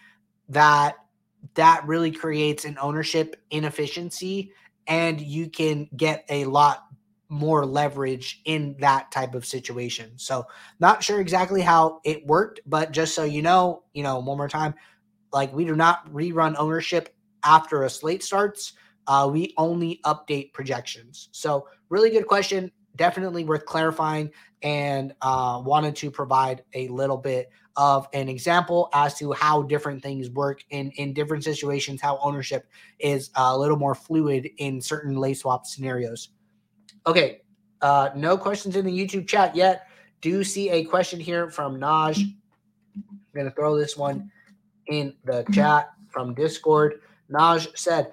that 0.50 0.96
that 1.56 1.86
really 1.86 2.12
creates 2.12 2.66
an 2.66 2.78
ownership 2.80 3.36
inefficiency, 3.50 4.52
and 4.88 5.20
you 5.20 5.50
can 5.50 5.90
get 5.96 6.26
a 6.30 6.46
lot 6.46 6.86
more 7.32 7.66
leverage 7.66 8.42
in 8.44 8.76
that 8.80 9.10
type 9.10 9.34
of 9.34 9.46
situation. 9.46 10.12
So, 10.18 10.46
not 10.82 11.02
sure 11.02 11.22
exactly 11.22 11.62
how 11.62 12.02
it 12.04 12.28
worked, 12.28 12.60
but 12.66 12.92
just 12.92 13.16
so 13.16 13.24
you 13.24 13.42
know, 13.42 13.84
you 13.94 14.04
know, 14.04 14.20
one 14.20 14.38
more 14.38 14.50
time, 14.50 14.76
like 15.32 15.54
we 15.54 15.64
do 15.64 15.74
not 15.74 16.06
rerun 16.14 16.56
ownership 16.58 17.16
after 17.46 17.84
a 17.84 17.90
slate 17.90 18.22
starts. 18.22 18.74
Uh, 19.08 19.30
we 19.32 19.54
only 19.58 20.02
update 20.06 20.52
projections. 20.52 21.30
So, 21.32 21.68
really 21.88 22.10
good 22.10 22.28
question. 22.28 22.70
Definitely 22.98 23.46
worth 23.46 23.66
clarifying 23.66 24.32
and 24.62 25.14
uh, 25.22 25.62
wanted 25.66 25.96
to 25.96 26.12
provide 26.12 26.64
a 26.74 26.90
little 26.90 27.18
bit 27.18 27.50
of 27.78 28.10
an 28.14 28.28
example 28.28 28.90
as 28.94 29.18
to 29.20 29.32
how 29.32 29.62
different 29.64 30.04
things 30.04 30.30
work 30.30 30.66
in, 30.70 30.92
in 30.92 31.14
different 31.14 31.46
situations, 31.46 32.02
how 32.02 32.20
ownership 32.22 32.68
is 33.00 33.32
a 33.36 33.58
little 33.58 33.78
more 33.78 33.96
fluid 33.96 34.50
in 34.58 34.82
certain 34.82 35.16
late 35.16 35.38
swap 35.38 35.66
scenarios. 35.66 36.30
Okay, 37.06 37.42
uh, 37.82 38.10
no 38.16 38.38
questions 38.38 38.76
in 38.76 38.86
the 38.86 38.92
YouTube 38.92 39.28
chat 39.28 39.56
yet. 39.56 39.88
Do 40.22 40.44
see 40.44 40.70
a 40.70 40.84
question 40.84 41.20
here 41.20 41.50
from 41.50 41.80
Naj. 41.80 42.18
I'm 42.18 43.04
going 43.34 43.48
to 43.48 43.56
throw 43.56 43.78
this 43.78 43.98
one 43.98 44.32
in 44.88 45.16
the 45.26 45.44
chat 45.52 45.92
from 46.10 46.34
Discord. 46.36 47.02
Naj 47.32 47.76
said, 47.78 48.12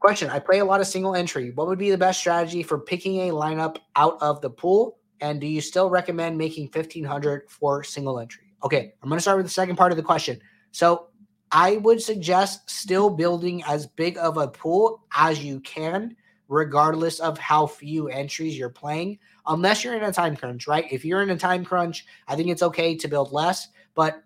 Question 0.00 0.30
I 0.30 0.38
play 0.38 0.60
a 0.60 0.64
lot 0.64 0.80
of 0.80 0.86
single 0.86 1.16
entry. 1.16 1.50
What 1.50 1.66
would 1.66 1.78
be 1.78 1.90
the 1.90 1.98
best 1.98 2.20
strategy 2.20 2.62
for 2.62 2.78
picking 2.78 3.28
a 3.28 3.32
lineup 3.32 3.78
out 3.96 4.16
of 4.20 4.40
the 4.40 4.50
pool? 4.50 4.98
And 5.20 5.40
do 5.40 5.46
you 5.46 5.60
still 5.60 5.90
recommend 5.90 6.38
making 6.38 6.64
1500 6.66 7.50
for 7.50 7.82
single 7.82 8.20
entry? 8.20 8.44
Okay, 8.62 8.94
I'm 9.02 9.08
going 9.08 9.18
to 9.18 9.22
start 9.22 9.38
with 9.38 9.46
the 9.46 9.52
second 9.52 9.74
part 9.74 9.90
of 9.90 9.96
the 9.96 10.04
question. 10.04 10.40
So 10.70 11.08
I 11.50 11.78
would 11.78 12.00
suggest 12.00 12.70
still 12.70 13.10
building 13.10 13.64
as 13.64 13.86
big 13.86 14.16
of 14.18 14.36
a 14.36 14.46
pool 14.46 15.04
as 15.16 15.42
you 15.42 15.58
can, 15.60 16.14
regardless 16.48 17.20
of 17.20 17.38
how 17.38 17.66
few 17.66 18.08
entries 18.08 18.58
you're 18.58 18.70
playing, 18.70 19.18
unless 19.46 19.84
you're 19.84 19.96
in 19.96 20.04
a 20.04 20.12
time 20.12 20.34
crunch, 20.34 20.66
right? 20.66 20.90
If 20.90 21.04
you're 21.04 21.22
in 21.22 21.30
a 21.30 21.38
time 21.38 21.64
crunch, 21.64 22.06
I 22.26 22.34
think 22.34 22.48
it's 22.48 22.62
okay 22.62 22.96
to 22.96 23.08
build 23.08 23.32
less. 23.32 23.68
But 23.94 24.22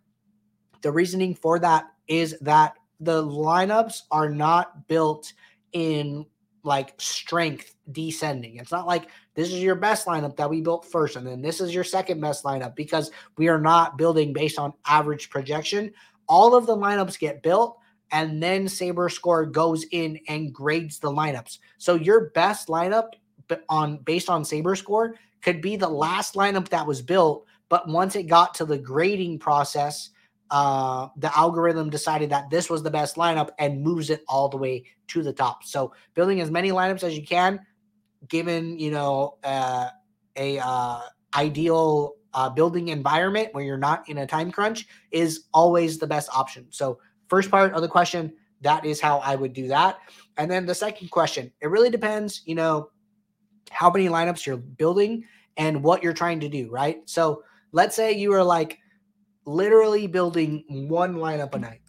the 0.82 0.92
reasoning 0.92 1.34
for 1.34 1.58
that 1.58 1.86
is 2.06 2.36
that 2.40 2.74
the 3.00 3.24
lineups 3.24 4.02
are 4.10 4.28
not 4.28 4.86
built 4.86 5.32
in 5.72 6.24
like 6.62 6.94
strength 7.00 7.74
descending. 7.90 8.56
It's 8.56 8.70
not 8.70 8.86
like 8.86 9.08
this 9.34 9.48
is 9.48 9.62
your 9.62 9.74
best 9.74 10.06
lineup 10.06 10.36
that 10.36 10.48
we 10.48 10.60
built 10.60 10.84
first, 10.84 11.16
and 11.16 11.26
then 11.26 11.42
this 11.42 11.60
is 11.60 11.74
your 11.74 11.82
second 11.82 12.20
best 12.20 12.44
lineup 12.44 12.76
because 12.76 13.10
we 13.36 13.48
are 13.48 13.60
not 13.60 13.98
building 13.98 14.32
based 14.32 14.58
on 14.58 14.72
average 14.86 15.30
projection. 15.30 15.92
All 16.28 16.54
of 16.54 16.66
the 16.66 16.76
lineups 16.76 17.18
get 17.18 17.42
built, 17.42 17.78
and 18.12 18.42
then 18.42 18.68
Saber 18.68 19.08
Score 19.08 19.46
goes 19.46 19.84
in 19.90 20.20
and 20.28 20.52
grades 20.52 20.98
the 20.98 21.10
lineups. 21.10 21.58
So 21.78 21.94
your 21.94 22.30
best 22.30 22.68
lineup 22.68 23.08
on 23.68 23.98
based 23.98 24.30
on 24.30 24.44
Saber 24.44 24.76
Score 24.76 25.16
could 25.40 25.60
be 25.60 25.76
the 25.76 25.88
last 25.88 26.34
lineup 26.34 26.68
that 26.68 26.86
was 26.86 27.02
built, 27.02 27.46
but 27.68 27.88
once 27.88 28.14
it 28.14 28.24
got 28.24 28.54
to 28.54 28.64
the 28.64 28.78
grading 28.78 29.38
process, 29.38 30.10
uh, 30.50 31.08
the 31.16 31.36
algorithm 31.36 31.88
decided 31.88 32.28
that 32.30 32.50
this 32.50 32.68
was 32.68 32.82
the 32.82 32.90
best 32.90 33.16
lineup 33.16 33.48
and 33.58 33.82
moves 33.82 34.10
it 34.10 34.22
all 34.28 34.48
the 34.48 34.56
way 34.58 34.84
to 35.08 35.22
the 35.22 35.32
top. 35.32 35.64
So 35.64 35.94
building 36.14 36.40
as 36.40 36.50
many 36.50 36.70
lineups 36.70 37.02
as 37.02 37.16
you 37.16 37.26
can, 37.26 37.60
given 38.28 38.78
you 38.78 38.90
know 38.90 39.38
uh, 39.42 39.88
a 40.36 40.58
uh, 40.58 41.00
ideal 41.34 42.14
uh, 42.34 42.50
building 42.50 42.88
environment 42.88 43.48
where 43.52 43.64
you're 43.64 43.78
not 43.78 44.06
in 44.08 44.18
a 44.18 44.26
time 44.26 44.52
crunch, 44.52 44.86
is 45.10 45.44
always 45.54 45.98
the 45.98 46.06
best 46.06 46.28
option. 46.34 46.66
So 46.70 46.98
first 47.32 47.50
part 47.50 47.72
of 47.72 47.80
the 47.80 47.88
question, 47.88 48.30
that 48.60 48.84
is 48.84 49.00
how 49.00 49.16
I 49.20 49.36
would 49.36 49.54
do 49.54 49.68
that. 49.68 50.00
And 50.36 50.50
then 50.50 50.66
the 50.66 50.74
second 50.74 51.10
question, 51.10 51.50
it 51.62 51.68
really 51.68 51.88
depends, 51.88 52.42
you 52.44 52.54
know, 52.54 52.90
how 53.70 53.88
many 53.88 54.06
lineups 54.06 54.44
you're 54.44 54.58
building 54.58 55.24
and 55.56 55.82
what 55.82 56.02
you're 56.02 56.12
trying 56.12 56.40
to 56.40 56.48
do, 56.50 56.68
right? 56.70 56.98
So 57.06 57.42
let's 57.72 57.96
say 57.96 58.12
you 58.12 58.34
are 58.34 58.44
like 58.44 58.80
literally 59.46 60.06
building 60.06 60.62
one 60.68 61.14
lineup 61.14 61.54
a 61.54 61.58
night 61.58 61.80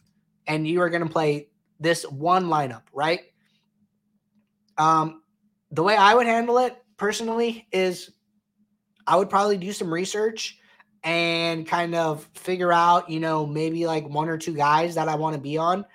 and 0.48 0.66
you 0.66 0.80
are 0.80 0.90
going 0.90 1.04
to 1.04 1.12
play 1.12 1.50
this 1.78 2.04
one 2.04 2.46
lineup, 2.46 2.84
right? 2.94 3.20
Um, 4.78 5.24
the 5.72 5.84
way 5.84 5.98
I 5.98 6.16
would 6.16 6.26
handle 6.26 6.58
it 6.60 6.82
personally 6.96 7.68
is 7.74 8.12
I 9.06 9.18
would 9.18 9.30
probably 9.30 9.58
do 9.58 9.74
some 9.74 9.94
research 9.94 10.58
and 11.04 11.68
kind 11.68 11.96
of 11.96 12.28
figure 12.34 12.72
out, 12.72 13.10
you 13.10 13.20
know, 13.20 13.46
maybe 13.46 13.86
like 13.86 14.08
one 14.08 14.30
or 14.30 14.38
two 14.38 14.54
guys 14.54 14.96
that 14.96 15.10
I 15.10 15.16
want 15.16 15.36
to 15.36 15.42
be 15.42 15.58
on. 15.58 15.86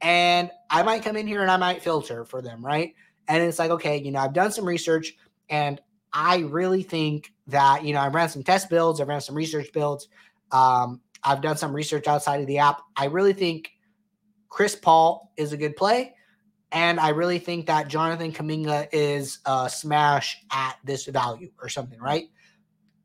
And 0.00 0.50
I 0.70 0.82
might 0.82 1.02
come 1.02 1.16
in 1.16 1.26
here 1.26 1.42
and 1.42 1.50
I 1.50 1.56
might 1.56 1.82
filter 1.82 2.24
for 2.24 2.42
them, 2.42 2.64
right? 2.64 2.94
And 3.28 3.42
it's 3.42 3.58
like, 3.58 3.70
okay, 3.70 4.00
you 4.00 4.10
know, 4.10 4.20
I've 4.20 4.32
done 4.32 4.52
some 4.52 4.64
research 4.64 5.14
and 5.48 5.80
I 6.12 6.38
really 6.38 6.82
think 6.82 7.32
that, 7.48 7.84
you 7.84 7.92
know, 7.92 8.00
I 8.00 8.08
ran 8.08 8.28
some 8.28 8.42
test 8.42 8.70
builds, 8.70 9.00
I 9.00 9.04
ran 9.04 9.20
some 9.20 9.34
research 9.34 9.72
builds. 9.72 10.08
Um, 10.52 11.00
I've 11.22 11.40
done 11.40 11.56
some 11.56 11.74
research 11.74 12.06
outside 12.06 12.40
of 12.40 12.46
the 12.46 12.58
app. 12.58 12.80
I 12.96 13.06
really 13.06 13.32
think 13.32 13.72
Chris 14.48 14.76
Paul 14.76 15.32
is 15.36 15.52
a 15.52 15.56
good 15.56 15.74
play. 15.76 16.14
And 16.70 17.00
I 17.00 17.10
really 17.10 17.38
think 17.38 17.66
that 17.66 17.88
Jonathan 17.88 18.32
Kuminga 18.32 18.88
is 18.92 19.38
a 19.46 19.70
smash 19.70 20.42
at 20.50 20.76
this 20.84 21.06
value 21.06 21.50
or 21.60 21.68
something, 21.68 22.00
right? 22.00 22.28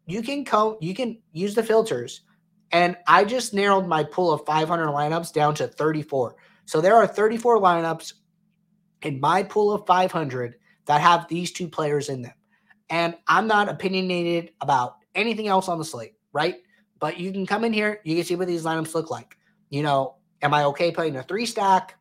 You 0.10 0.24
can 0.24 0.44
come, 0.44 0.78
you 0.82 0.96
can 0.96 1.20
use 1.34 1.54
the 1.54 1.62
filters. 1.62 2.22
And 2.72 2.98
I 3.08 3.25
just 3.25 3.54
narrowed 3.54 3.88
my 3.88 4.04
pool 4.04 4.32
of 4.32 4.44
500 4.46 4.88
lineups 4.88 5.32
down 5.32 5.54
to 5.56 5.68
34. 5.68 6.36
So 6.66 6.82
there 6.82 6.96
are 6.96 7.06
34 7.06 7.60
lineups 7.60 8.13
in 9.04 9.20
my 9.20 9.44
pool 9.44 9.72
of 9.72 9.86
500 9.86 10.56
that 10.86 11.01
have 11.01 11.28
these 11.28 11.51
two 11.51 11.68
players 11.68 12.10
in 12.10 12.24
them. 12.24 12.34
And 12.89 13.16
I'm 13.28 13.48
not 13.48 13.70
opinionated 13.70 14.51
about 14.62 14.96
anything 15.13 15.48
else 15.48 15.68
on 15.68 15.78
the 15.78 15.86
slate, 15.86 16.16
right? 16.34 16.56
But 17.00 17.20
you 17.20 17.32
can 17.32 17.46
come 17.46 17.63
in 17.63 17.72
here, 17.72 18.01
you 18.04 18.16
can 18.16 18.25
see 18.25 18.36
what 18.36 18.48
these 18.48 18.63
lineups 18.63 18.96
look 18.96 19.12
like. 19.12 19.38
You 19.70 19.84
know, 19.84 20.16
am 20.42 20.56
I 20.56 20.63
okay 20.66 20.92
playing 20.92 21.18
a 21.18 21.24
three 21.24 21.46
stack? 21.46 21.96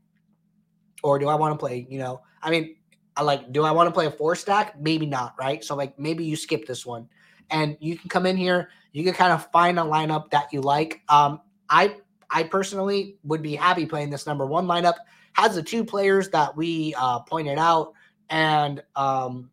Or 1.03 1.19
do 1.19 1.29
I 1.29 1.35
want 1.35 1.53
to 1.53 1.59
play, 1.59 1.87
you 1.89 1.99
know, 1.99 2.23
I 2.43 2.51
mean, 2.51 2.77
I 3.17 3.23
like, 3.23 3.53
do 3.53 3.65
I 3.65 3.71
want 3.71 3.87
to 3.87 3.93
play 3.93 4.07
a 4.07 4.11
four 4.11 4.35
stack? 4.35 4.81
Maybe 4.81 5.05
not, 5.05 5.35
right? 5.39 5.63
So 5.63 5.77
like 5.77 5.99
maybe 5.99 6.25
you 6.25 6.37
skip 6.37 6.67
this 6.67 6.87
one. 6.87 7.09
And 7.51 7.77
you 7.81 7.97
can 7.97 8.09
come 8.09 8.27
in 8.27 8.37
here, 8.37 8.71
you 8.93 9.05
can 9.05 9.15
kind 9.15 9.33
of 9.33 9.51
find 9.51 9.79
a 9.79 9.83
lineup 9.83 10.31
that 10.31 10.53
you 10.53 10.61
like. 10.61 11.03
Um, 11.09 11.41
I 11.71 11.97
I 12.31 12.43
personally 12.45 13.17
would 13.25 13.43
be 13.43 13.55
happy 13.55 13.87
playing 13.87 14.11
this 14.11 14.27
number 14.27 14.47
one 14.47 14.67
lineup. 14.67 14.95
Has 15.35 15.55
the 15.55 15.63
two 15.63 15.85
players 15.85 16.29
that 16.31 16.57
we 16.57 16.95
uh, 16.99 17.21
pointed 17.21 17.59
out, 17.59 17.93
and 18.29 18.83
um, 18.97 19.51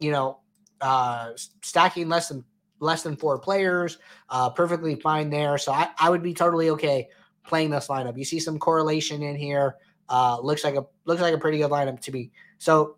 you 0.00 0.10
know, 0.10 0.38
uh, 0.80 1.32
stacking 1.62 2.08
less 2.08 2.28
than 2.28 2.44
less 2.80 3.02
than 3.02 3.16
four 3.16 3.38
players, 3.38 3.98
uh, 4.30 4.50
perfectly 4.50 4.94
fine 4.94 5.30
there. 5.30 5.58
So 5.58 5.72
I, 5.72 5.88
I 5.98 6.10
would 6.10 6.22
be 6.22 6.32
totally 6.32 6.70
okay 6.70 7.08
playing 7.44 7.70
this 7.70 7.88
lineup. 7.88 8.16
You 8.16 8.24
see 8.24 8.40
some 8.40 8.58
correlation 8.58 9.22
in 9.22 9.36
here. 9.36 9.76
Uh, 10.08 10.38
looks 10.40 10.64
like 10.64 10.74
a 10.74 10.86
looks 11.04 11.20
like 11.20 11.34
a 11.34 11.38
pretty 11.38 11.58
good 11.58 11.70
lineup 11.70 12.00
to 12.00 12.12
me. 12.12 12.30
So 12.58 12.96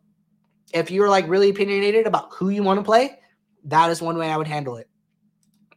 if 0.73 0.91
you're 0.91 1.09
like 1.09 1.29
really 1.29 1.51
opinionated 1.51 2.07
about 2.07 2.33
who 2.33 2.51
you 2.51 2.63
want 2.63 2.79
to 2.79 2.85
play, 2.85 3.19
that 3.65 3.91
is 3.91 4.03
one 4.03 4.19
way 4.19 4.31
I 4.31 4.37
would 4.37 4.47
handle 4.47 4.77
it. 4.77 4.89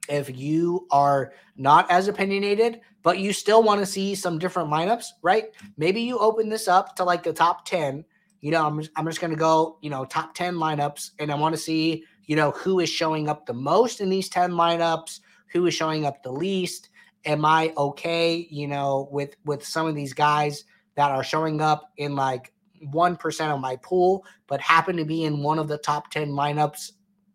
If 0.09 0.35
you 0.35 0.87
are 0.91 1.33
not 1.55 1.89
as 1.89 2.07
opinionated, 2.07 2.81
but 3.03 3.19
you 3.19 3.33
still 3.33 3.63
want 3.63 3.79
to 3.79 3.85
see 3.85 4.15
some 4.15 4.39
different 4.39 4.69
lineups, 4.69 5.05
right? 5.21 5.45
Maybe 5.77 6.01
you 6.01 6.17
open 6.17 6.49
this 6.49 6.67
up 6.67 6.95
to 6.95 7.03
like 7.03 7.23
the 7.23 7.33
top 7.33 7.65
10. 7.65 8.03
You 8.41 8.51
know, 8.51 8.65
I'm, 8.65 8.81
I'm 8.95 9.05
just 9.05 9.21
going 9.21 9.31
to 9.31 9.37
go, 9.39 9.77
you 9.81 9.89
know, 9.89 10.03
top 10.05 10.33
10 10.33 10.55
lineups, 10.55 11.11
and 11.19 11.31
I 11.31 11.35
want 11.35 11.55
to 11.55 11.61
see, 11.61 12.03
you 12.25 12.35
know, 12.35 12.51
who 12.51 12.79
is 12.79 12.89
showing 12.89 13.29
up 13.29 13.45
the 13.45 13.53
most 13.53 14.01
in 14.01 14.09
these 14.09 14.29
10 14.29 14.51
lineups, 14.51 15.19
who 15.51 15.65
is 15.65 15.73
showing 15.73 16.05
up 16.05 16.23
the 16.23 16.31
least. 16.31 16.89
Am 17.25 17.45
I 17.45 17.73
okay, 17.77 18.47
you 18.49 18.67
know, 18.67 19.07
with 19.09 19.37
with 19.45 19.65
some 19.65 19.87
of 19.87 19.95
these 19.95 20.13
guys 20.13 20.65
that 20.95 21.11
are 21.11 21.23
showing 21.23 21.61
up 21.61 21.91
in 21.95 22.15
like 22.15 22.51
1% 22.91 23.53
of 23.53 23.61
my 23.61 23.77
pool, 23.77 24.25
but 24.47 24.59
happen 24.59 24.97
to 24.97 25.05
be 25.05 25.23
in 25.23 25.41
one 25.41 25.57
of 25.57 25.69
the 25.69 25.77
top 25.77 26.11
10 26.11 26.29
lineups 26.29 26.91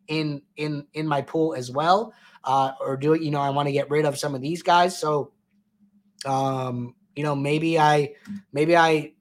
in 0.09 0.43
in 0.57 0.87
in 0.95 1.07
my 1.07 1.23
pool 1.23 1.55
as 1.55 1.71
well. 1.71 2.13
Uh, 2.45 2.73
or 2.81 2.97
do 2.97 3.13
it, 3.13 3.23
you 3.23 3.31
know, 3.31 3.41
I 3.41 3.51
want 3.51 3.67
to 3.69 3.73
get 3.73 3.91
rid 3.91 4.05
of 4.07 4.19
some 4.19 4.35
of 4.35 4.41
these 4.41 4.63
guys. 4.63 4.99
So 4.99 5.33
um, 6.25 6.95
you 7.15 7.23
know, 7.23 7.35
maybe 7.35 7.79
I 7.79 8.15
maybe 8.53 8.77
I 8.77 9.13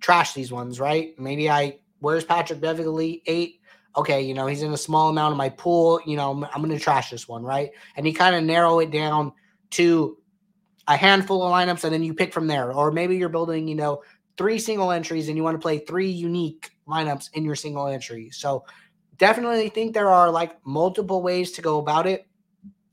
trash 0.00 0.34
these 0.34 0.52
ones, 0.52 0.80
right? 0.80 1.18
Maybe 1.18 1.50
I 1.50 1.78
where's 2.00 2.24
Patrick 2.24 2.60
Beverley? 2.60 3.22
Eight. 3.26 3.60
Okay, 3.96 4.20
you 4.20 4.34
know, 4.34 4.46
he's 4.46 4.62
in 4.62 4.72
a 4.72 4.76
small 4.76 5.08
amount 5.08 5.32
of 5.32 5.38
my 5.38 5.48
pool. 5.48 6.00
You 6.04 6.16
know, 6.16 6.30
I'm 6.30 6.62
gonna 6.62 6.78
trash 6.78 7.10
this 7.10 7.26
one, 7.26 7.42
right? 7.42 7.70
And 7.96 8.06
you 8.06 8.12
kind 8.12 8.36
of 8.36 8.44
narrow 8.44 8.78
it 8.80 8.90
down 8.90 9.32
to 9.70 10.18
a 10.88 10.96
handful 10.96 11.42
of 11.42 11.50
lineups 11.50 11.84
and 11.84 11.92
then 11.92 12.02
you 12.02 12.14
pick 12.14 12.32
from 12.32 12.46
there. 12.46 12.72
Or 12.72 12.92
maybe 12.92 13.16
you're 13.16 13.28
building, 13.28 13.66
you 13.66 13.74
know, 13.74 14.02
three 14.36 14.58
single 14.58 14.92
entries 14.92 15.28
and 15.28 15.36
you 15.36 15.42
want 15.42 15.56
to 15.56 15.62
play 15.62 15.78
three 15.78 16.10
unique 16.10 16.70
lineups 16.86 17.30
in 17.32 17.44
your 17.44 17.56
single 17.56 17.88
entry. 17.88 18.30
So 18.30 18.64
definitely 19.18 19.68
think 19.68 19.94
there 19.94 20.10
are 20.10 20.30
like 20.30 20.64
multiple 20.66 21.22
ways 21.22 21.52
to 21.52 21.62
go 21.62 21.78
about 21.78 22.06
it. 22.06 22.26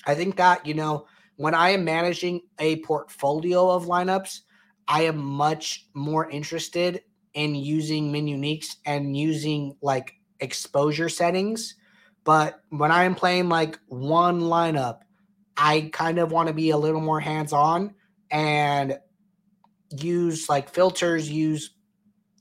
I 0.06 0.16
think 0.16 0.36
that, 0.38 0.66
you 0.66 0.74
know, 0.74 1.08
when 1.38 1.56
I 1.56 1.72
am 1.72 1.86
managing 1.86 2.42
a 2.60 2.78
portfolio 2.78 3.70
of 3.70 3.86
lineups, 3.86 4.42
I 4.88 5.04
am 5.04 5.18
much 5.18 5.88
more 5.94 6.30
interested 6.30 7.02
in 7.34 7.56
using 7.56 8.12
min 8.12 8.26
uniques 8.26 8.76
and 8.86 9.18
using 9.18 9.76
like 9.82 10.14
exposure 10.40 11.10
settings. 11.10 11.76
But 12.24 12.62
when 12.70 12.92
I 12.92 13.04
am 13.04 13.16
playing 13.16 13.50
like 13.50 13.80
one 13.88 14.42
lineup, 14.42 15.00
I 15.58 15.90
kind 15.94 16.20
of 16.20 16.32
want 16.32 16.48
to 16.48 16.54
be 16.54 16.72
a 16.72 16.78
little 16.78 17.02
more 17.02 17.20
hands 17.20 17.54
on 17.54 17.96
and 18.32 18.98
use 19.90 20.50
like 20.50 20.70
filters, 20.70 21.30
use 21.30 21.72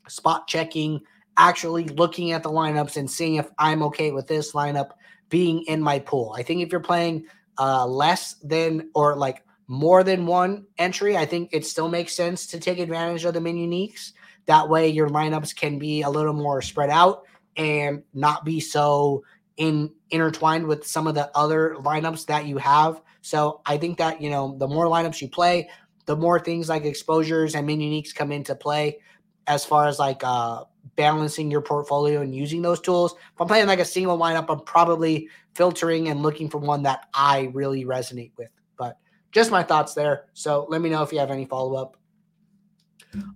spot 0.09 0.47
checking, 0.49 1.01
actually 1.37 1.85
looking 1.85 2.33
at 2.33 2.43
the 2.43 2.51
lineups 2.51 2.97
and 2.97 3.11
seeing 3.11 3.37
if 3.37 3.49
I'm 3.59 3.83
okay 3.85 4.11
with 4.11 4.27
this 4.27 4.53
lineup 4.53 4.91
being 5.29 5.63
in 5.63 5.81
my 5.81 5.99
pool. 5.99 6.35
I 6.37 6.43
think 6.43 6.63
if 6.63 6.71
you're 6.71 6.81
playing 6.81 7.27
uh, 7.59 7.87
less 7.87 8.35
than 8.43 8.91
or 8.95 9.17
like 9.17 9.45
more 9.67 10.05
than 10.05 10.27
one 10.27 10.67
entry, 10.79 11.17
I 11.17 11.25
think 11.25 11.51
it 11.53 11.65
still 11.65 11.89
makes 11.89 12.15
sense 12.15 12.47
to 12.49 12.61
take 12.61 12.79
advantage 12.79 13.25
of 13.25 13.35
the 13.35 13.41
min 13.41 13.57
uniques. 13.57 14.13
That 14.47 14.69
way, 14.69 14.89
your 14.89 15.09
lineups 15.09 15.57
can 15.57 15.79
be 15.79 16.03
a 16.03 16.11
little 16.11 16.33
more 16.33 16.61
spread 16.61 16.91
out 16.91 17.23
and 17.57 18.03
not 18.13 18.45
be 18.45 18.61
so 18.61 19.25
in 19.57 19.91
intertwined 20.11 20.67
with 20.67 20.87
some 20.87 21.07
of 21.07 21.15
the 21.15 21.31
other 21.37 21.77
lineups 21.79 22.27
that 22.27 22.47
you 22.47 22.59
have. 22.59 23.01
So 23.21 23.61
I 23.65 23.79
think 23.79 23.99
that 23.99 24.21
you 24.21 24.31
know 24.31 24.57
the 24.59 24.69
more 24.69 24.87
lineups 24.87 25.21
you 25.23 25.29
play, 25.29 25.71
the 26.07 26.17
more 26.17 26.41
things 26.41 26.69
like 26.69 26.85
exposures 26.85 27.55
and 27.55 27.67
min 27.67 27.79
uniques 27.79 28.15
come 28.15 28.33
into 28.33 28.55
play 28.55 28.99
as 29.47 29.65
far 29.65 29.87
as 29.87 29.99
like 29.99 30.23
uh 30.25 30.65
balancing 30.97 31.51
your 31.51 31.63
portfolio 31.63 32.21
and 32.21 32.35
using 32.35 32.61
those 32.61 32.81
tools. 32.81 33.13
If 33.13 33.41
I'm 33.41 33.47
playing 33.47 33.67
like 33.67 33.79
a 33.79 33.85
single 33.85 34.19
lineup, 34.19 34.47
I'm 34.49 34.61
probably 34.61 35.29
filtering 35.55 36.09
and 36.09 36.23
looking 36.23 36.51
for 36.51 36.59
one 36.59 36.83
that 36.83 37.09
I 37.15 37.51
really 37.55 37.85
resonate 37.85 38.33
with. 38.37 38.51
But 38.77 38.99
just 39.31 39.51
my 39.51 39.63
thoughts 39.63 39.95
there. 39.95 40.27
So 40.35 40.67
let 40.69 40.81
me 40.81 40.91
know 40.91 41.03
if 41.03 41.13
you 41.13 41.19
have 41.19 41.31
any 41.31 41.47
follow 41.47 41.75
up. 41.75 41.97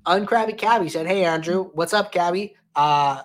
Uncrabby 0.07 0.57
Cabby 0.57 0.88
said, 0.88 1.07
Hey 1.07 1.25
Andrew, 1.25 1.71
what's 1.75 1.95
up, 1.95 2.12
Cabby? 2.12 2.57
Uh 2.75 3.23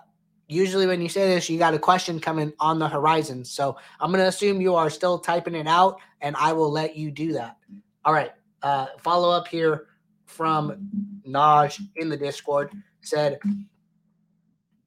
usually 0.48 0.86
when 0.86 1.02
you 1.02 1.08
say 1.08 1.34
this, 1.34 1.50
you 1.50 1.58
got 1.58 1.74
a 1.74 1.80
question 1.80 2.20
coming 2.20 2.52
on 2.60 2.78
the 2.78 2.88
horizon. 2.88 3.46
So 3.46 3.78
I'm 4.00 4.12
gonna 4.12 4.26
assume 4.26 4.62
you 4.62 4.76
are 4.76 4.90
still 4.90 5.18
typing 5.20 5.56
it 5.56 5.68
out 5.68 6.00
and 6.22 6.36
I 6.36 6.54
will 6.54 6.72
let 6.72 6.96
you 6.96 7.12
do 7.12 7.34
that. 7.34 7.58
All 8.06 8.14
right 8.14 8.32
uh, 8.64 8.88
follow 9.00 9.30
up 9.30 9.48
here 9.48 9.88
from 10.32 10.90
Naj 11.28 11.80
in 11.98 12.10
the 12.10 12.18
Discord 12.18 12.72
said, 13.02 13.40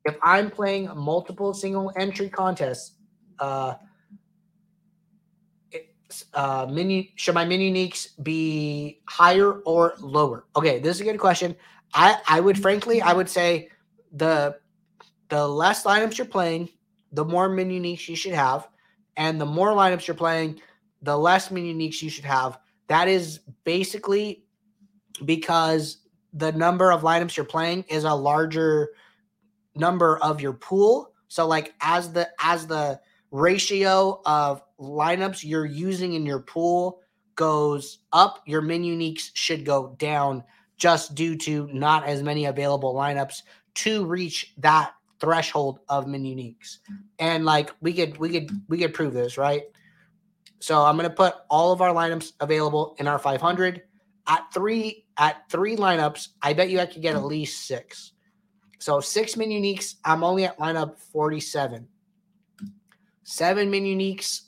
if 0.04 0.16
I'm 0.22 0.50
playing 0.50 0.90
multiple 0.96 1.54
single 1.54 1.92
entry 1.96 2.28
contests, 2.28 2.92
uh, 3.38 3.74
uh, 6.32 6.66
mini 6.70 7.12
should 7.16 7.34
my 7.34 7.44
mini 7.44 7.72
uniques 7.72 8.08
be 8.22 9.00
higher 9.08 9.52
or 9.60 9.94
lower? 9.98 10.44
Okay, 10.56 10.78
this 10.78 10.96
is 10.96 11.00
a 11.00 11.04
good 11.04 11.18
question. 11.18 11.56
I 11.92 12.18
I 12.28 12.40
would 12.40 12.60
frankly 12.60 13.02
I 13.02 13.12
would 13.12 13.28
say 13.28 13.68
the 14.12 14.56
the 15.28 15.46
less 15.46 15.84
lineups 15.84 16.18
you're 16.18 16.26
playing, 16.26 16.68
the 17.12 17.24
more 17.24 17.48
mini 17.48 17.80
uniques 17.80 18.08
you 18.08 18.16
should 18.16 18.34
have, 18.34 18.68
and 19.16 19.40
the 19.40 19.46
more 19.46 19.70
lineups 19.70 20.06
you're 20.06 20.14
playing, 20.14 20.60
the 21.02 21.16
less 21.16 21.50
mini 21.50 21.74
uniques 21.74 22.00
you 22.02 22.10
should 22.10 22.24
have. 22.24 22.58
That 22.88 23.08
is 23.08 23.40
basically 23.64 24.43
because 25.24 25.98
the 26.32 26.52
number 26.52 26.90
of 26.90 27.02
lineups 27.02 27.36
you're 27.36 27.46
playing 27.46 27.84
is 27.88 28.04
a 28.04 28.14
larger 28.14 28.90
number 29.74 30.18
of 30.18 30.40
your 30.40 30.52
pool. 30.52 31.12
So 31.28 31.46
like 31.46 31.74
as 31.80 32.12
the 32.12 32.28
as 32.40 32.66
the 32.66 33.00
ratio 33.30 34.20
of 34.24 34.62
lineups 34.78 35.44
you're 35.44 35.66
using 35.66 36.14
in 36.14 36.26
your 36.26 36.40
pool 36.40 37.00
goes 37.36 37.98
up, 38.12 38.42
your 38.46 38.62
min 38.62 38.82
uniques 38.82 39.30
should 39.34 39.64
go 39.64 39.94
down 39.98 40.44
just 40.76 41.14
due 41.14 41.36
to 41.36 41.68
not 41.72 42.06
as 42.06 42.22
many 42.22 42.46
available 42.46 42.94
lineups 42.94 43.42
to 43.74 44.04
reach 44.04 44.54
that 44.58 44.92
threshold 45.20 45.80
of 45.88 46.06
min 46.06 46.24
uniques. 46.24 46.78
And 47.18 47.44
like 47.44 47.70
we 47.80 47.92
could 47.92 48.18
we 48.18 48.28
could 48.28 48.50
we 48.68 48.78
could 48.78 48.94
prove 48.94 49.14
this, 49.14 49.38
right? 49.38 49.62
So 50.60 50.82
I'm 50.82 50.96
going 50.96 51.08
to 51.08 51.14
put 51.14 51.34
all 51.50 51.72
of 51.72 51.82
our 51.82 51.92
lineups 51.92 52.32
available 52.40 52.96
in 52.98 53.06
our 53.06 53.18
500 53.18 53.82
at 54.26 54.52
three 54.52 55.04
at 55.16 55.48
three 55.50 55.76
lineups. 55.76 56.28
I 56.42 56.52
bet 56.52 56.70
you 56.70 56.80
I 56.80 56.86
could 56.86 57.02
get 57.02 57.14
at 57.14 57.24
least 57.24 57.66
six. 57.66 58.12
So 58.78 59.00
six 59.00 59.36
min 59.36 59.50
uniques. 59.50 59.94
I'm 60.04 60.24
only 60.24 60.44
at 60.44 60.58
lineup 60.58 60.98
47. 60.98 61.86
Seven 63.22 63.70
min 63.70 63.84
uniques. 63.84 64.42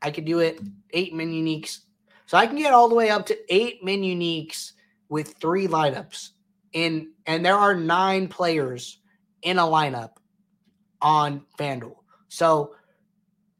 I 0.00 0.10
could 0.10 0.24
do 0.24 0.38
it. 0.38 0.60
Eight 0.92 1.14
min 1.14 1.32
uniques. 1.32 1.80
So 2.26 2.36
I 2.36 2.46
can 2.46 2.56
get 2.56 2.72
all 2.72 2.88
the 2.88 2.94
way 2.94 3.10
up 3.10 3.26
to 3.26 3.54
eight 3.54 3.82
min 3.84 4.02
uniques 4.02 4.72
with 5.08 5.34
three 5.40 5.66
lineups. 5.66 6.30
In 6.72 7.12
and 7.26 7.44
there 7.44 7.56
are 7.56 7.74
nine 7.74 8.28
players 8.28 9.00
in 9.42 9.58
a 9.58 9.62
lineup 9.62 10.12
on 11.00 11.42
FanDuel. 11.58 11.96
So 12.28 12.74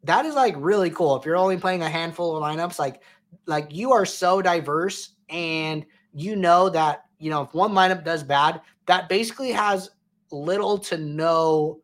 that 0.04 0.26
is 0.26 0.34
like 0.34 0.54
really 0.58 0.90
cool. 0.90 1.16
If 1.16 1.24
you're 1.24 1.36
only 1.36 1.56
playing 1.56 1.82
a 1.82 1.88
handful 1.88 2.36
of 2.36 2.42
lineups, 2.42 2.78
like 2.78 3.02
like 3.46 3.74
you 3.74 3.92
are 3.92 4.06
so 4.06 4.40
diverse 4.42 5.10
and 5.30 5.84
you 6.14 6.36
know 6.36 6.68
that 6.70 7.04
you 7.18 7.30
know 7.30 7.42
if 7.42 7.54
one 7.54 7.72
lineup 7.72 8.04
does 8.04 8.22
bad, 8.22 8.60
that 8.86 9.08
basically 9.08 9.52
has 9.52 9.90
little 10.30 10.78
to 10.78 10.98
no 10.98 11.80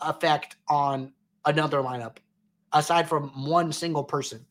effect 0.00 0.56
on 0.68 1.12
another 1.44 1.78
lineup 1.78 2.18
aside 2.72 3.08
from 3.08 3.28
one 3.46 3.72
single 3.72 4.04
person. 4.04 4.44